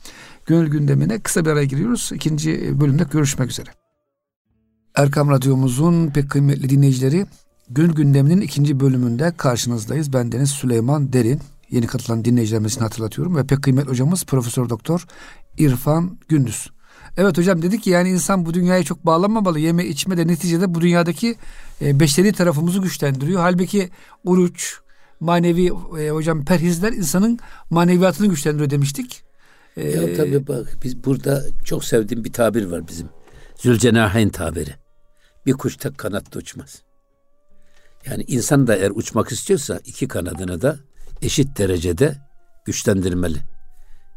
[0.47, 2.11] Gönül gündemine kısa bir araya giriyoruz.
[2.15, 3.71] İkinci bölümde görüşmek üzere.
[4.95, 7.27] Erkam Radyomuzun pek kıymetli dinleyicileri
[7.71, 10.13] Gün gündeminin ikinci bölümünde karşınızdayız.
[10.13, 11.41] Ben Deniz Süleyman Derin.
[11.71, 15.07] Yeni katılan dinleyicilerimizi hatırlatıyorum ve pek kıymetli hocamız Profesör Doktor
[15.59, 16.71] İrfan Gündüz.
[17.19, 19.59] Evet hocam dedik ki yani insan bu dünyaya çok bağlanmamalı.
[19.59, 21.37] Yeme içme de neticede bu dünyadaki
[21.81, 23.41] e, beşeri tarafımızı güçlendiriyor.
[23.41, 23.91] Halbuki
[24.25, 24.79] oruç,
[25.21, 25.67] manevi
[26.01, 27.39] e, hocam perhizler insanın
[27.71, 29.23] maneviyatını güçlendiriyor demiştik.
[29.77, 33.09] Ee, ya tabii bak biz burada çok sevdiğim bir tabir var bizim.
[33.57, 34.75] Zülcenaheyn tabiri.
[35.47, 36.83] Bir kuş tek kanatla uçmaz.
[38.07, 40.77] Yani insan da eğer uçmak istiyorsa iki kanadını da
[41.23, 42.17] eşit derecede
[42.65, 43.39] güçlendirmeli.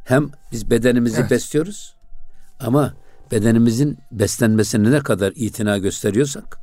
[0.05, 1.31] Hem biz bedenimizi evet.
[1.31, 2.00] besliyoruz
[2.61, 2.93] ama
[3.31, 6.57] bedenimizin beslenmesine ne kadar itina gösteriyorsak,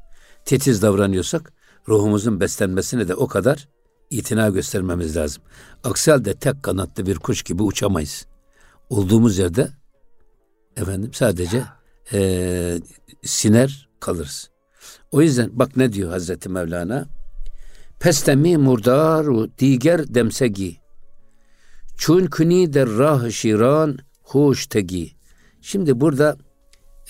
[0.44, 1.52] titiz davranıyorsak
[1.88, 3.68] ruhumuzun beslenmesine de o kadar
[4.10, 5.42] itina göstermemiz lazım.
[5.84, 8.26] Aksi halde tek kanatlı bir kuş gibi uçamayız.
[8.90, 9.68] Olduğumuz yerde
[10.76, 11.64] efendim sadece
[12.12, 12.80] e,
[13.22, 14.50] siner kalırız.
[15.10, 17.06] O yüzden bak ne diyor Hazreti Mevlana?
[18.00, 20.76] Pestemi murdaru diger demsegi.
[21.96, 25.17] Çun kuni der rah şiran hoş tegi.
[25.68, 26.36] Şimdi burada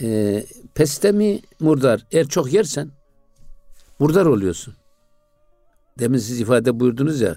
[0.02, 0.44] e,
[0.74, 2.06] pestemi murdar.
[2.10, 2.90] Eğer çok yersen
[3.98, 4.74] murdar oluyorsun.
[5.98, 7.36] Demin siz ifade buyurdunuz ya.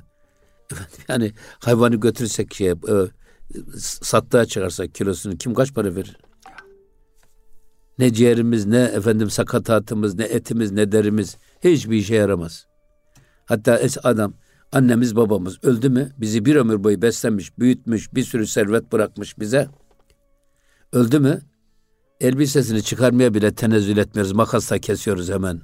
[0.71, 2.75] Efendim, yani hayvanı götürsek şey, e,
[3.77, 6.17] sattığa çıkarsak kilosunu kim kaç para verir?
[7.97, 12.67] Ne ciğerimiz, ne efendim sakatatımız, ne etimiz, ne derimiz hiçbir işe yaramaz.
[13.45, 14.34] Hatta es adam
[14.71, 19.69] annemiz babamız öldü mü bizi bir ömür boyu beslemiş, büyütmüş, bir sürü servet bırakmış bize.
[20.93, 21.41] Öldü mü
[22.19, 24.32] elbisesini çıkarmaya bile tenezzül etmiyoruz.
[24.32, 25.62] Makasla kesiyoruz hemen.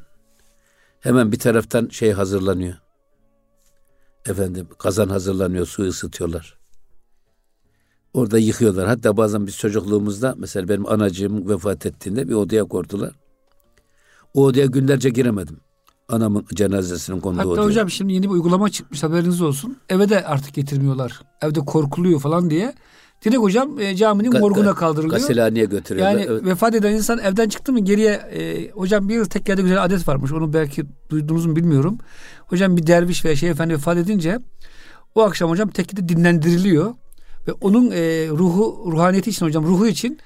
[1.00, 2.76] Hemen bir taraftan şey hazırlanıyor.
[4.26, 6.58] Efendim kazan hazırlanıyor, su ısıtıyorlar.
[8.14, 8.88] Orada yıkıyorlar.
[8.88, 13.14] Hatta bazen biz çocukluğumuzda mesela benim anacığım vefat ettiğinde bir odaya koydular.
[14.34, 15.58] O odaya günlerce giremedim.
[16.10, 17.66] Anamın cenazesinin konduğu Hatta odaya.
[17.66, 19.78] hocam şimdi yeni bir uygulama çıkmış haberiniz olsun.
[19.90, 21.22] Eve de artık getirmiyorlar.
[21.42, 22.74] Evde korkuluyor falan diye.
[23.26, 25.20] Direkt hocam e, caminin Ga- morguna kaldırılıyor.
[25.20, 26.12] Gasilhaneye götürüyorlar.
[26.12, 26.46] Yani evet.
[26.46, 30.32] vefat eden insan evden çıktı mı geriye e, hocam bir tekkede güzel adet varmış.
[30.32, 31.98] Onu belki duydunuz mu bilmiyorum.
[32.40, 34.40] Hocam bir derviş veya şey efendi vefat edince
[35.16, 36.94] o akşam hocam tekkede dinlendiriliyor.
[37.48, 40.20] Ve onun e, ruhu, ruhaniyeti için hocam, ruhu için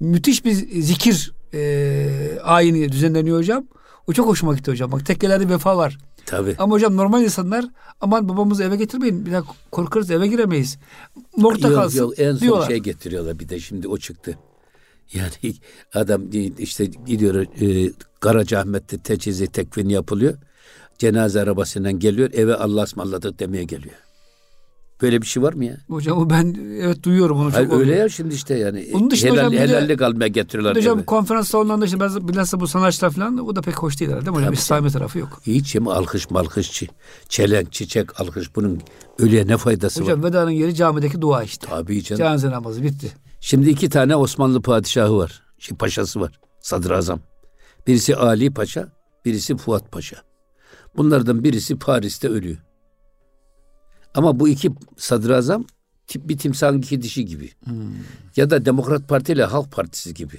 [0.00, 3.64] müthiş bir zikir e, ayini düzenleniyor hocam.
[4.06, 4.92] O çok hoşuma gitti hocam.
[4.92, 5.98] Bak tekkelerde vefa var.
[6.26, 6.54] Tabii.
[6.58, 7.64] Ama hocam normal insanlar
[8.00, 9.26] aman babamızı eve getirmeyin.
[9.26, 10.78] Bir daha korkarız eve giremeyiz.
[11.36, 12.66] Morta yok, kalsın yok, en son diyorlar.
[12.66, 14.38] şey getiriyorlar bir de şimdi o çıktı.
[15.12, 15.54] Yani
[15.94, 16.22] adam
[16.58, 20.34] işte gidiyor e, Karacaahmet'te teçhizi tekvini yapılıyor.
[20.98, 23.94] Cenaze arabasıyla geliyor eve Allah'a ısmarladık demeye geliyor.
[25.02, 25.76] Böyle bir şey var mı ya?
[25.88, 27.52] Hocam o ben evet duyuyorum onu.
[27.52, 30.28] Hayır, çok öyle ya şimdi işte yani Onun dışında helal, hocam bir de- helallik almaya
[30.28, 30.76] getiriyorlar.
[30.76, 31.06] Hocam eve.
[31.06, 34.30] konferans salonlarında işte bilhassa bu sanatçılar falan o da pek hoş değil herhalde.
[34.30, 34.44] Hocam?
[34.44, 35.40] Tabii İslami tarafı yok.
[35.46, 36.88] Hiç mi alkış malkış çi-
[37.28, 38.80] çelenk çiçek alkış bunun
[39.18, 40.06] ölüye ne faydası var?
[40.06, 41.66] Hocam vedanın yeri camideki dua işte.
[41.70, 42.18] Tabii canım.
[42.18, 43.12] Cenaze namazı bitti.
[43.40, 45.42] Şimdi iki tane Osmanlı padişahı var.
[45.58, 46.32] Şey, paşası var.
[46.60, 47.20] Sadrazam.
[47.86, 48.88] Birisi Ali Paşa,
[49.24, 50.16] birisi Fuat Paşa.
[50.96, 52.56] Bunlardan birisi Paris'te ölüyor.
[54.14, 55.64] Ama bu iki sadrazam
[56.06, 57.50] tip bir timsahın iki dişi gibi.
[58.36, 60.38] Ya da Demokrat Parti ile Halk Partisi gibi.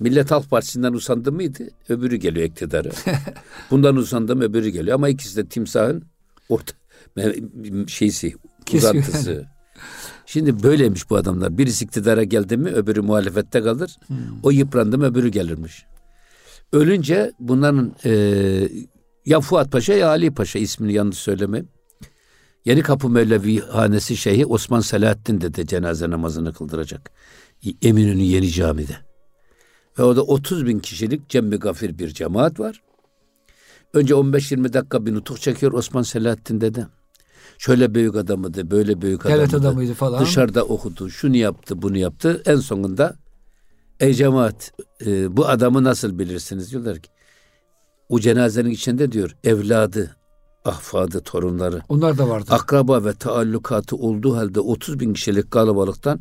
[0.00, 1.68] Millet Halk Partisi'nden usandı mıydı?
[1.88, 2.88] Öbürü geliyor iktidara.
[3.70, 4.94] Bundan usandım öbürü geliyor.
[4.94, 6.02] Ama ikisi de timsahın
[6.48, 6.72] orta
[7.86, 8.34] şeysi,
[8.74, 9.46] uzantısı.
[10.26, 11.58] Şimdi böyleymiş bu adamlar.
[11.58, 13.96] Birisi iktidara geldi mi öbürü muhalefette kalır.
[14.42, 15.84] O yıprandı mı öbürü gelirmiş.
[16.72, 18.12] Ölünce bunların e,
[19.26, 21.68] ya Fuat Paşa ya Ali Paşa ismini yanlış söylemeyeyim.
[22.68, 27.10] Yeni Kapı Mevlevi Hanesi Şeyhi Osman Selahattin de de cenaze namazını kıldıracak.
[27.82, 28.96] Eminönü Yeni Cami'de.
[29.98, 32.82] Ve orada 30 bin kişilik cemmi gafir bir cemaat var.
[33.94, 36.86] Önce 15-20 dakika bir nutuk çekiyor Osman Selahattin dede.
[37.58, 39.42] Şöyle büyük adamıydı, böyle büyük adamıydı.
[39.42, 40.20] Devlet adamıydı falan.
[40.22, 42.42] Dışarıda okudu, şunu yaptı, bunu yaptı.
[42.46, 43.16] En sonunda
[44.00, 44.72] ey cemaat
[45.06, 47.10] e, bu adamı nasıl bilirsiniz diyorlar ki.
[48.08, 50.17] O cenazenin içinde diyor evladı,
[50.68, 52.46] ahfadı, torunları, Onlar da vardı.
[52.50, 56.20] akraba ve taallukatı olduğu halde 30 bin kişilik kalabalıktan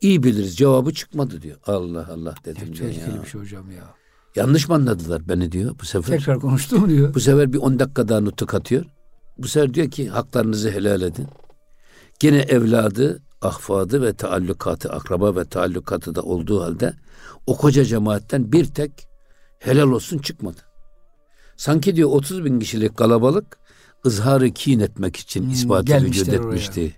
[0.00, 1.56] iyi biliriz cevabı çıkmadı diyor.
[1.66, 3.94] Allah Allah dedim diyor Tehlikeli bir şey hocam ya.
[4.36, 6.18] Yanlış mı anladılar beni diyor bu sefer.
[6.18, 7.14] Tekrar konuştum diyor.
[7.14, 8.84] Bu sefer bir 10 dakika daha nutuk atıyor.
[9.38, 11.26] Bu sefer diyor ki haklarınızı helal edin.
[12.18, 16.94] Gene evladı, ahfadı ve taallukatı, akraba ve taallukatı da olduğu halde
[17.46, 19.08] o koca cemaatten bir tek
[19.58, 20.60] helal olsun çıkmadı.
[21.56, 23.58] Sanki diyor 30 bin kişilik kalabalık
[24.06, 26.36] ızharı kin etmek için Hmm, ispatı vücut oraya.
[26.36, 26.94] etmişti.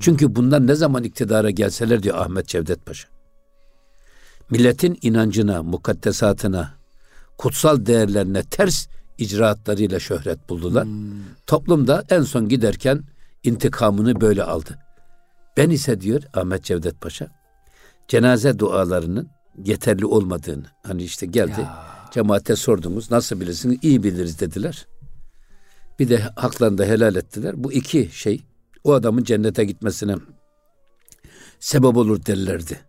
[0.00, 3.08] Çünkü bundan ne zaman iktidara gelseler diyor Ahmet Cevdet Paşa.
[4.50, 6.74] Milletin inancına, mukaddesatına,
[7.38, 8.86] kutsal değerlerine ters
[9.18, 10.88] icraatlarıyla şöhret buldular.
[11.46, 13.02] Toplumda en son giderken
[13.44, 14.78] intikamını böyle aldı.
[15.56, 17.26] Ben ise diyor Ahmet Cevdet Paşa,
[18.08, 19.28] cenaze dualarının
[19.64, 21.84] yeterli olmadığını, hani işte geldi, Ya.
[22.10, 23.78] cemaate sordunuz, nasıl bilirsiniz?
[23.82, 24.86] İyi biliriz dediler.
[25.98, 27.54] Bir de haklarını da helal ettiler.
[27.56, 28.42] Bu iki şey
[28.84, 30.16] o adamın cennete gitmesine
[31.60, 32.80] sebep olur derlerdi.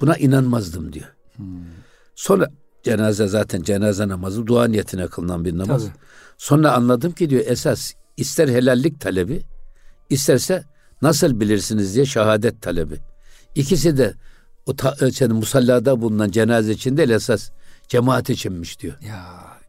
[0.00, 1.14] Buna inanmazdım diyor.
[2.14, 2.50] Sonra
[2.82, 5.82] cenaze zaten cenaze namazı dua niyetine kılınan bir namaz.
[5.82, 5.94] Tabii.
[6.38, 9.42] Sonra anladım ki diyor esas ister helallik talebi
[10.10, 10.64] isterse
[11.02, 12.96] nasıl bilirsiniz diye şehadet talebi.
[13.54, 14.14] İkisi de
[14.66, 17.50] o ta, yani musallada bulunan cenaze için değil esas
[17.88, 18.94] cemaat içinmiş diyor.
[19.08, 19.24] Ya.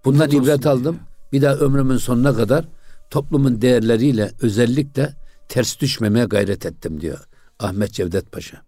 [0.06, 0.99] Bundan ibret aldım.
[1.36, 2.65] Bir daha ömrümün sonuna kadar
[3.10, 5.13] toplumun değerleriyle özellikle
[5.50, 7.19] ters düşmemeye gayret ettim diyor
[7.60, 8.62] Ahmet Cevdet Paşa.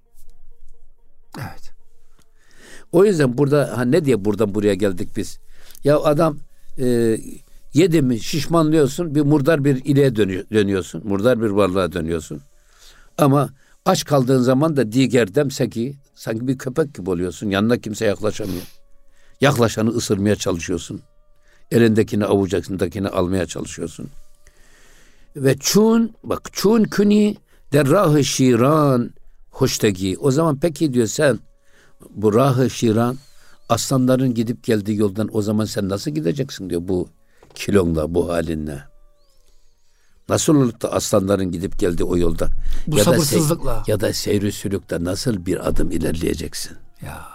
[1.37, 1.71] Evet.
[2.91, 5.39] O yüzden burada ha ne diye buradan buraya geldik biz?
[5.83, 6.37] Ya adam
[6.79, 7.17] e,
[7.73, 11.01] yedi mi şişmanlıyorsun bir murdar bir dönü- dönüyorsun.
[11.07, 12.41] Murdar bir varlığa dönüyorsun.
[13.17, 13.49] Ama
[13.85, 17.49] aç kaldığın zaman da digerdem seki sanki bir köpek gibi oluyorsun.
[17.49, 18.65] Yanına kimse yaklaşamıyor.
[19.41, 21.01] Yaklaşanı ısırmaya çalışıyorsun.
[21.71, 24.09] Elindekini avucakındakini almaya çalışıyorsun.
[25.35, 27.37] Ve çun bak çun küni
[27.73, 29.11] derrahı şiran
[29.51, 30.17] hoştaki.
[30.19, 31.39] O zaman peki diyor sen
[32.09, 33.17] bu rahı şiran
[33.69, 37.09] aslanların gidip geldiği yoldan o zaman sen nasıl gideceksin diyor bu
[37.55, 38.83] kilonla bu halinle.
[40.29, 42.49] Nasıl olup da aslanların gidip geldiği o yolda
[42.87, 43.83] Bu ya da, sabırsızlıkla.
[43.85, 46.77] sey- ya da seyri sülükte nasıl bir adım ilerleyeceksin?
[47.01, 47.27] Ya.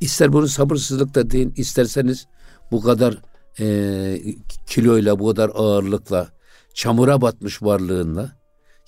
[0.00, 2.26] İster bunu sabırsızlıkla deyin, isterseniz
[2.70, 3.18] bu kadar
[3.60, 4.18] e,
[4.66, 6.28] kiloyla, bu kadar ağırlıkla,
[6.74, 8.32] çamura batmış varlığınla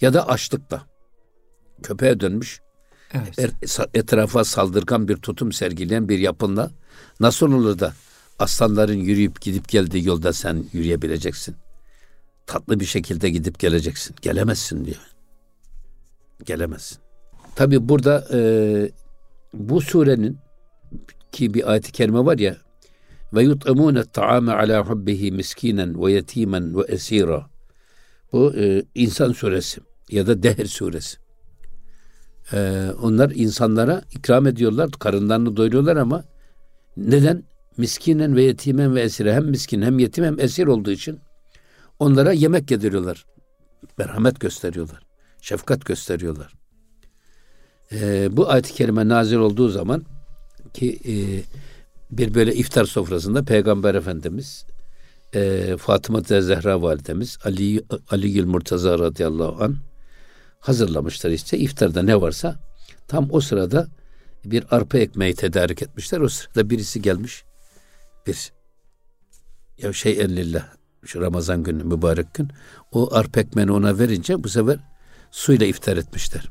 [0.00, 0.82] ya da açlıkla,
[1.82, 2.60] köpeğe dönmüş,
[3.12, 3.38] Evet.
[3.38, 6.70] er- etrafa saldırgan bir tutum sergileyen bir yapınla
[7.20, 7.92] nasıl olur da
[8.38, 11.56] aslanların yürüyüp gidip geldiği yolda sen yürüyebileceksin?
[12.46, 14.16] Tatlı bir şekilde gidip geleceksin.
[14.22, 15.00] Gelemezsin diyor.
[16.44, 16.98] Gelemezsin.
[17.56, 18.40] Tabi burada e,
[19.54, 20.38] bu surenin
[21.32, 22.56] ki bir ayet-i kerime var ya
[23.32, 27.46] ve yut'amune ta'ame ala hubbihi miskinen ve yetimen ve esira.
[28.32, 31.16] Bu e, insan suresi ya da Dehr suresi.
[32.52, 36.24] E, onlar insanlara ikram ediyorlar, karınlarını doyuruyorlar ama
[36.96, 37.44] neden?
[37.78, 41.20] miskinen ve yetimen ve esire hem miskin hem yetim hem esir olduğu için
[41.98, 43.26] onlara yemek yediriyorlar.
[43.98, 45.00] Merhamet gösteriyorlar.
[45.40, 46.52] Şefkat gösteriyorlar.
[47.92, 50.04] Ee, bu ayet-i kerime nazil olduğu zaman
[50.74, 51.14] ki e,
[52.10, 54.66] bir böyle iftar sofrasında Peygamber Efendimiz
[55.34, 59.76] e, Fatıma Zehra validemiz Ali Ali Gül Murtaza radıyallahu an
[60.60, 62.56] hazırlamışlar işte iftarda ne varsa
[63.08, 63.88] tam o sırada
[64.44, 66.20] bir arpa ekmeği tedarik etmişler.
[66.20, 67.44] O sırada birisi gelmiş
[68.26, 68.52] bir
[69.78, 70.66] ya şey ellillah
[71.04, 72.48] şu Ramazan günü mübarek gün
[72.92, 74.78] o arpa ekmeğini ona verince bu sefer
[75.30, 76.48] suyla iftar etmişler.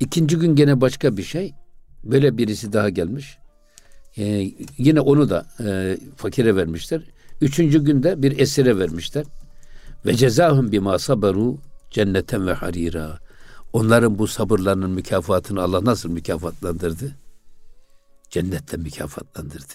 [0.00, 1.54] İkinci gün gene başka bir şey.
[2.04, 3.38] Böyle birisi daha gelmiş.
[4.18, 7.02] Ee, yine onu da e, fakire vermişler.
[7.40, 9.24] Üçüncü günde bir esire vermişler.
[10.06, 11.58] Ve cezahum bima sabaru
[11.90, 13.18] cenneten ve harira.
[13.72, 17.16] Onların bu sabırlarının mükafatını Allah nasıl mükafatlandırdı?
[18.30, 19.74] Cennetle mükafatlandırdı.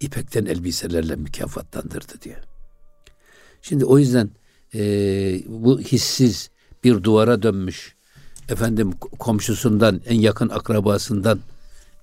[0.00, 2.40] İpekten elbiselerle mükafatlandırdı diyor.
[3.62, 4.30] Şimdi o yüzden
[4.74, 4.80] e,
[5.46, 6.50] bu hissiz
[6.84, 7.94] bir duvara dönmüş,
[8.48, 11.40] efendim komşusundan, en yakın akrabasından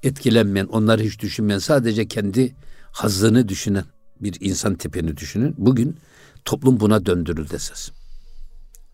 [0.04, 2.56] etkilenmeyen, onları hiç düşünmeyen, sadece kendi
[2.92, 3.84] hazzını düşünen
[4.22, 5.56] bir insan tipini düşünün.
[5.58, 5.98] Bugün
[6.46, 7.90] toplum buna döndürüldü esas.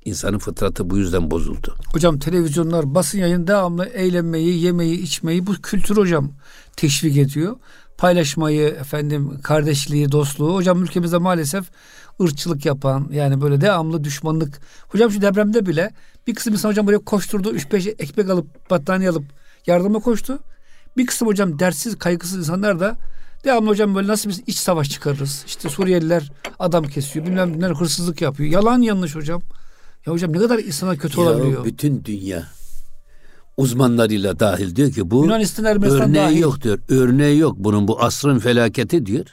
[0.06, 1.76] İnsanın fıtratı bu yüzden bozuldu.
[1.94, 6.32] Hocam televizyonlar, basın yayın devamlı eğlenmeyi, yemeyi, içmeyi bu kültür hocam
[6.78, 7.56] teşvik ediyor.
[7.98, 10.56] Paylaşmayı, efendim kardeşliği, dostluğu.
[10.56, 11.66] Hocam ülkemizde maalesef
[12.22, 14.60] ırkçılık yapan yani böyle devamlı düşmanlık.
[14.88, 15.92] Hocam şu depremde bile
[16.28, 17.56] bir kısım insan hocam buraya koşturdu.
[17.56, 19.24] 3-5 ekmek alıp battaniye alıp
[19.68, 20.40] yardıma koştu.
[20.98, 22.98] Bir kısım hocam dersiz kaygısız insanlar da
[23.44, 25.44] devamlı hocam böyle nasıl biz iç savaş çıkarırız.
[25.48, 28.50] İşte Suriyeliler adam kesiyor bilmem neler hırsızlık yapıyor.
[28.52, 29.42] Yalan yanlış hocam.
[30.06, 31.66] Ya hocam ne kadar insana kötü ya olabiliyor.
[31.66, 32.44] Bütün dünya
[33.58, 36.40] uzmanlarıyla dahil diyor ki bu Yunanistan Ermenistan örneği dahil.
[36.40, 36.80] yok diyor.
[36.90, 39.26] Örneği yok bunun bu asrın felaketi diyor.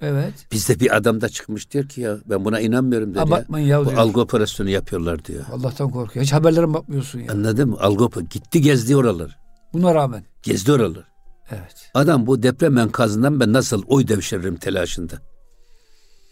[0.00, 0.34] Evet.
[0.52, 3.20] Bizde bir adam da çıkmış diyor ki ya ben buna inanmıyorum dedi.
[3.20, 3.98] Abartmayın ya Bu diyor.
[3.98, 5.44] algı operasyonu yapıyorlar diyor.
[5.52, 6.24] Allah'tan korkuyor.
[6.24, 7.32] Hiç haberlere bakmıyorsun ya.
[7.32, 7.76] Anladın mı?
[7.80, 9.38] Algı gitti gezdi oralar.
[9.76, 10.24] Buna rağmen.
[10.42, 11.04] Gezdi oralar.
[11.50, 11.90] Evet.
[11.94, 15.14] Adam bu deprem enkazından ben nasıl oy devşiririm telaşında.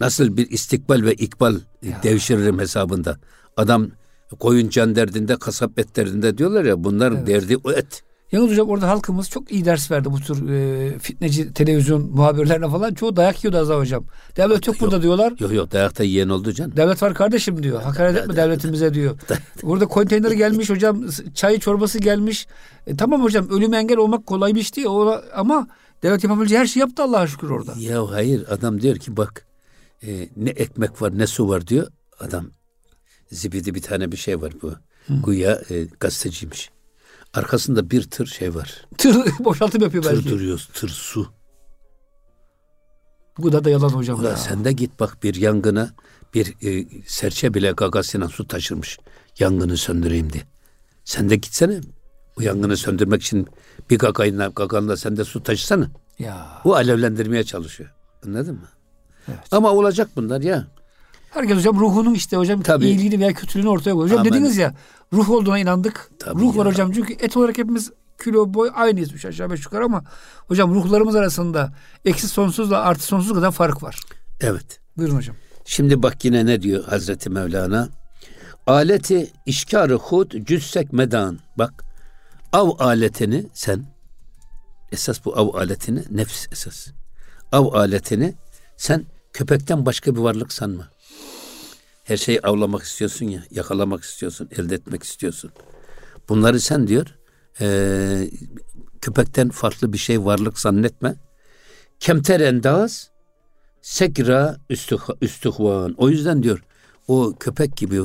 [0.00, 2.00] Nasıl bir istikbal ve ikbal Ya.
[2.02, 3.18] devşiririm hesabında.
[3.57, 3.90] Adam
[4.40, 7.26] koyun can derdinde, kasap et derdinde diyorlar ya bunların Evet.
[7.26, 8.02] derdi o et.
[8.34, 12.94] Yalnız hocam orada halkımız çok iyi ders verdi bu tür e, fitneci televizyon muhabirlerine falan.
[12.94, 14.04] Çoğu dayak yiyordu az daha hocam.
[14.36, 15.32] Devlet yok burada diyorlar.
[15.40, 16.76] Yok yok dayakta yiyen oldu can.
[16.76, 17.82] Devlet var kardeşim diyor.
[17.82, 19.18] Hakaret etme devletimize diyor.
[19.62, 21.04] Burada konteyner gelmiş hocam.
[21.34, 22.46] Çay çorbası gelmiş.
[22.86, 24.86] E, tamam hocam ölüm engel olmak kolay bir iş değil.
[24.86, 25.68] O, ama
[26.02, 27.74] devlet yapabileceği her şeyi yaptı Allah'a şükür orada.
[27.78, 29.46] Ya hayır adam diyor ki bak
[30.06, 31.86] e, ne ekmek var ne su var diyor.
[32.20, 32.46] Adam
[33.32, 34.72] zibidi bir tane bir şey var bu.
[35.26, 36.73] Güya e, gazeteciymiş.
[37.34, 38.86] Arkasında bir tır şey var.
[38.98, 40.30] Tır boşaltım yapıyor Tır belki.
[40.30, 41.26] duruyor, tır su.
[43.38, 44.36] Bu da da yalan hocam Ulan ya.
[44.36, 45.90] sen de git bak bir yangına
[46.34, 48.98] bir e, serçe bile gagasıyla su taşırmış.
[49.38, 50.42] Yangını söndüreyim diye.
[51.04, 51.80] Sen de gitsene.
[52.36, 53.46] Bu yangını söndürmek için
[53.90, 55.90] bir gagayla gaganla sen de su taşısana.
[56.18, 56.60] Ya.
[56.64, 57.90] Bu alevlendirmeye çalışıyor.
[58.26, 58.68] Anladın mı?
[59.28, 59.38] Evet.
[59.50, 60.66] Ama olacak bunlar ya.
[61.34, 62.86] Herkes hocam ruhunun işte hocam Tabii.
[62.86, 64.04] iyiliğini veya kötülüğünü ortaya koyuyor.
[64.04, 64.32] Hocam Aman.
[64.32, 64.74] dediniz ya
[65.12, 66.10] ruh olduğuna inandık.
[66.18, 66.72] Tabii ruh var ya.
[66.72, 67.90] hocam çünkü et olarak hepimiz
[68.24, 70.04] kilo boy aynıyız üç aşağı beş yukarı ama
[70.48, 71.72] hocam ruhlarımız arasında
[72.04, 74.00] eksi sonsuzla artı sonsuz kadar fark var.
[74.40, 74.80] Evet.
[74.96, 75.36] Buyurun hocam.
[75.64, 77.88] Şimdi bak yine ne diyor Hazreti Mevlana?
[78.66, 81.38] Aleti işkarı hud cüssek medan.
[81.58, 81.84] Bak
[82.52, 83.84] av aletini sen
[84.92, 86.86] esas bu av aletini nefs esas.
[87.52, 88.34] Av aletini
[88.76, 90.93] sen köpekten başka bir varlık sanma.
[92.04, 95.50] Her şeyi avlamak istiyorsun ya, yakalamak istiyorsun, elde etmek istiyorsun.
[96.28, 97.06] Bunları sen diyor
[97.60, 98.30] eee,
[99.00, 101.14] köpekten farklı bir şey varlık zannetme.
[102.00, 103.10] Kemter endaz
[103.82, 105.94] sekra üstüh- üstühvan.
[105.96, 106.64] O yüzden diyor
[107.08, 108.00] o köpek gibi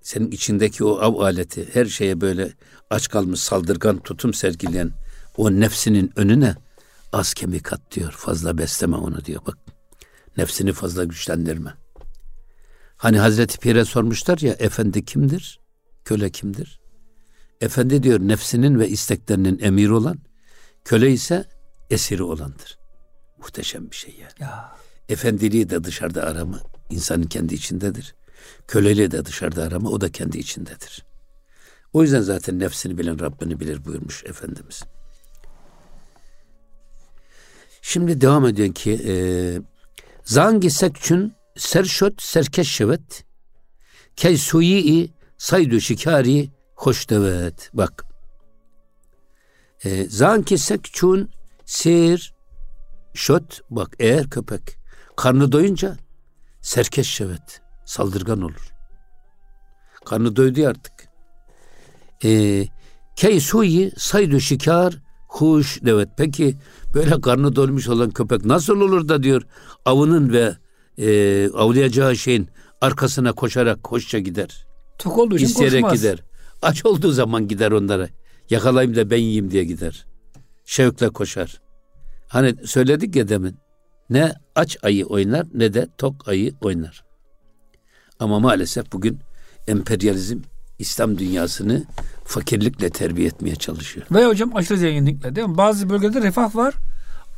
[0.00, 2.52] senin içindeki o av aleti her şeye böyle
[2.90, 4.90] aç kalmış saldırgan tutum sergileyen
[5.36, 6.54] o nefsinin önüne
[7.12, 8.12] az kemik at diyor.
[8.12, 9.40] Fazla besleme onu diyor.
[9.46, 9.58] Bak
[10.36, 11.74] nefsini fazla güçlendirme.
[13.04, 15.60] Hani Hazreti Pir'e sormuşlar ya efendi kimdir?
[16.04, 16.80] Köle kimdir?
[17.60, 20.18] Efendi diyor nefsinin ve isteklerinin emiri olan,
[20.84, 21.44] köle ise
[21.90, 22.78] esiri olandır.
[23.38, 24.32] Muhteşem bir şey yani.
[24.40, 24.76] Ya.
[25.08, 26.60] Efendiliği de dışarıda arama
[26.90, 28.14] insanın kendi içindedir.
[28.68, 31.04] Köleliği de dışarıda arama o da kendi içindedir.
[31.92, 34.82] O yüzden zaten nefsini bilen Rabbini bilir buyurmuş Efendimiz.
[37.82, 39.14] Şimdi devam ediyor ki e,
[40.24, 43.24] zangi sekçün serşöt serkeş şevet
[44.16, 47.70] key suyi saydu şikari hoş devet.
[47.74, 48.04] Bak.
[49.84, 51.30] E, zanki sekçün
[51.64, 52.34] sir
[53.14, 54.62] şöt bak eğer köpek
[55.16, 55.96] karnı doyunca
[56.60, 58.70] serkeş şevet saldırgan olur.
[60.04, 60.92] Karnı doydu artık.
[62.24, 62.66] Ee,
[63.16, 66.08] key suyi saydu şikar huş evet.
[66.16, 66.56] Peki
[66.94, 69.42] böyle karnı dolmuş olan köpek nasıl olur da diyor
[69.84, 70.56] avının ve
[70.98, 72.48] e, avlayacağı şeyin
[72.80, 74.66] arkasına koşarak hoşça gider.
[74.98, 76.02] Tok olduğu için İsteyerek koşmaz.
[76.02, 76.18] gider.
[76.62, 78.08] Aç olduğu zaman gider onlara.
[78.50, 80.06] Yakalayayım da ben yiyeyim diye gider.
[80.64, 81.60] Şevkle koşar.
[82.28, 83.56] Hani söyledik ya demin.
[84.10, 87.04] Ne aç ayı oynar ne de tok ayı oynar.
[88.20, 89.18] Ama maalesef bugün
[89.66, 90.38] emperyalizm
[90.78, 91.84] İslam dünyasını
[92.24, 94.06] fakirlikle terbiye etmeye çalışıyor.
[94.12, 95.56] Ve hocam aşırı zenginlikle değil mi?
[95.56, 96.74] Bazı bölgelerde refah var.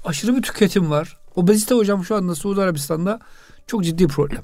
[0.04, 1.18] Aşırı bir tüketim var.
[1.37, 3.20] Obezite hocam şu anda Suudi Arabistan'da
[3.66, 4.43] çok ciddi problem.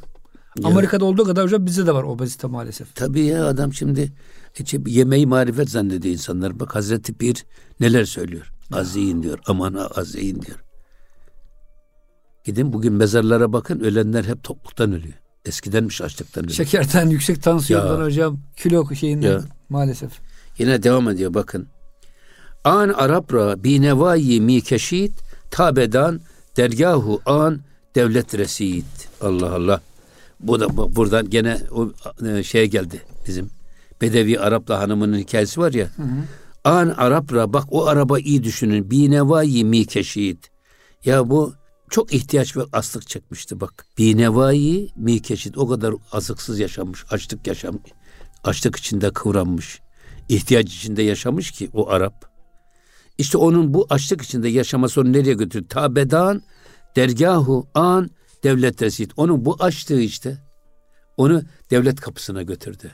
[0.58, 0.68] Ya.
[0.68, 2.94] Amerika'da olduğu kadar hocam bizde de var obezite maalesef.
[2.96, 4.12] Tabii ya adam şimdi
[4.54, 6.60] hiç yemeği marifet zannediyor insanlar.
[6.60, 7.44] Bak Hazreti Pir
[7.80, 8.52] neler söylüyor.
[8.72, 9.38] Az yiyin diyor.
[9.46, 10.58] Aman az yiyin diyor.
[12.44, 15.14] Gidin bugün mezarlara bakın ölenler hep topluktan ölüyor.
[15.44, 16.56] Eskidenmiş açlıktan ölüyor.
[16.56, 18.04] Şekerden, yüksek tansiyondan Ya.
[18.04, 19.40] hocam, kilo şeyinden Ya.
[19.68, 20.10] maalesef.
[20.58, 21.66] Yine devam ediyor bakın.
[22.64, 25.12] An Arapra bi nevayi mi keşit
[25.50, 26.20] tabedan
[26.56, 27.60] dergahu an
[27.94, 29.08] devlet resit.
[29.20, 29.80] Allah Allah.
[30.40, 31.92] Bu da buradan gene o
[32.26, 33.50] e, şeye geldi bizim.
[34.00, 35.90] Bedevi Arapla hanımının hikayesi var ya.
[36.64, 38.90] An Arapra bak o araba iyi düşünün.
[38.90, 40.50] Bi nevayi mi keşit.
[41.04, 41.54] Ya bu
[41.90, 43.86] çok ihtiyaç ve aslık çekmişti bak.
[43.98, 45.58] Bi nevayi mi keşit.
[45.58, 47.90] O kadar azıksız yaşamış, açlık yaşamış.
[48.44, 49.80] Açlık içinde kıvranmış.
[50.28, 52.31] ihtiyaç içinde yaşamış ki o Arap.
[53.18, 55.68] İşte onun bu açlık içinde yaşaması onu nereye götürdü?
[55.68, 56.42] Tabedan
[56.96, 58.10] dergahu an
[58.44, 59.12] devlet resit.
[59.16, 60.38] Onun bu açlığı işte
[61.16, 62.90] onu devlet kapısına götürdü.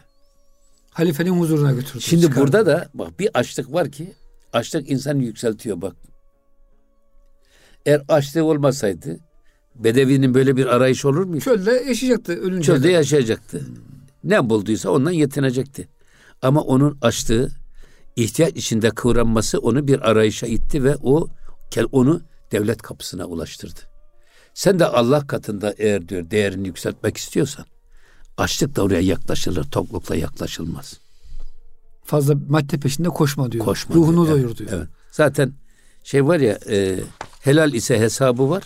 [0.91, 2.01] Halifenin huzuruna götürdü.
[2.01, 2.41] Şimdi çıkardı.
[2.41, 4.13] burada da bak bir açlık var ki
[4.53, 5.97] açlık insanı yükseltiyor bak.
[7.87, 9.19] Eğer açlığı olmasaydı
[9.75, 11.45] Bedevi'nin böyle bir arayış olur muydu?
[11.45, 12.67] çölde yaşayacaktı ölünce.
[12.67, 12.93] Çölde de.
[12.93, 13.67] yaşayacaktı.
[14.25, 15.89] Ne bulduysa ondan yetinecekti.
[16.43, 17.51] Ama onun açlığı,
[18.23, 21.29] ihtiyaç içinde kıvranması onu bir arayışa itti ve o
[21.93, 22.21] onu
[22.53, 23.81] devlet kapısına ulaştırdı.
[24.55, 27.67] Sen de Allah katında eğer diyor değerini yükseltmek istiyorsan
[28.37, 30.99] açlık da oraya yaklaşılır, toklukla yaklaşılmaz.
[32.05, 33.65] Fazla madde peşinde koşma diyor.
[33.65, 34.37] Koşma Ruhunu diyor.
[34.37, 34.71] doyur diyor.
[34.73, 34.89] Evet.
[35.11, 35.53] Zaten
[36.05, 37.01] şey var ya e,
[37.41, 38.63] helal ise hesabı var,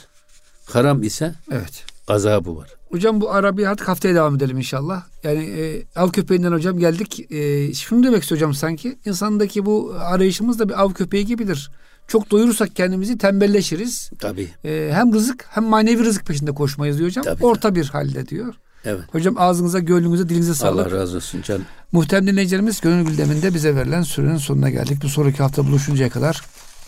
[0.64, 1.84] haram ise Evet.
[2.08, 2.68] Azabı var.
[2.90, 5.02] Hocam bu Arabiye artık haftaya devam edelim inşallah.
[5.24, 7.32] Yani e, av köpeğinden hocam geldik.
[7.32, 8.98] E, şunu demek istiyor hocam sanki.
[9.04, 11.70] insandaki bu arayışımız da bir av köpeği gibidir.
[12.08, 14.10] Çok doyurursak kendimizi tembelleşiriz.
[14.18, 14.48] Tabii.
[14.64, 17.24] E, hem rızık hem manevi rızık peşinde koşmayız diyor hocam.
[17.24, 18.54] Tabii, Orta bir halde diyor.
[18.84, 19.02] Evet.
[19.12, 20.86] Hocam ağzınıza, gönlünüze, dilinize sağlık.
[20.86, 21.64] Allah razı olsun canım.
[21.92, 25.02] Muhterem dinleyicilerimiz gönül gündeminde bize verilen sürenin sonuna geldik.
[25.02, 26.42] Bu sonraki hafta buluşuncaya kadar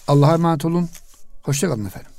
[0.08, 0.88] Allah'a emanet olun.
[1.42, 2.13] Hoşçakalın efendim.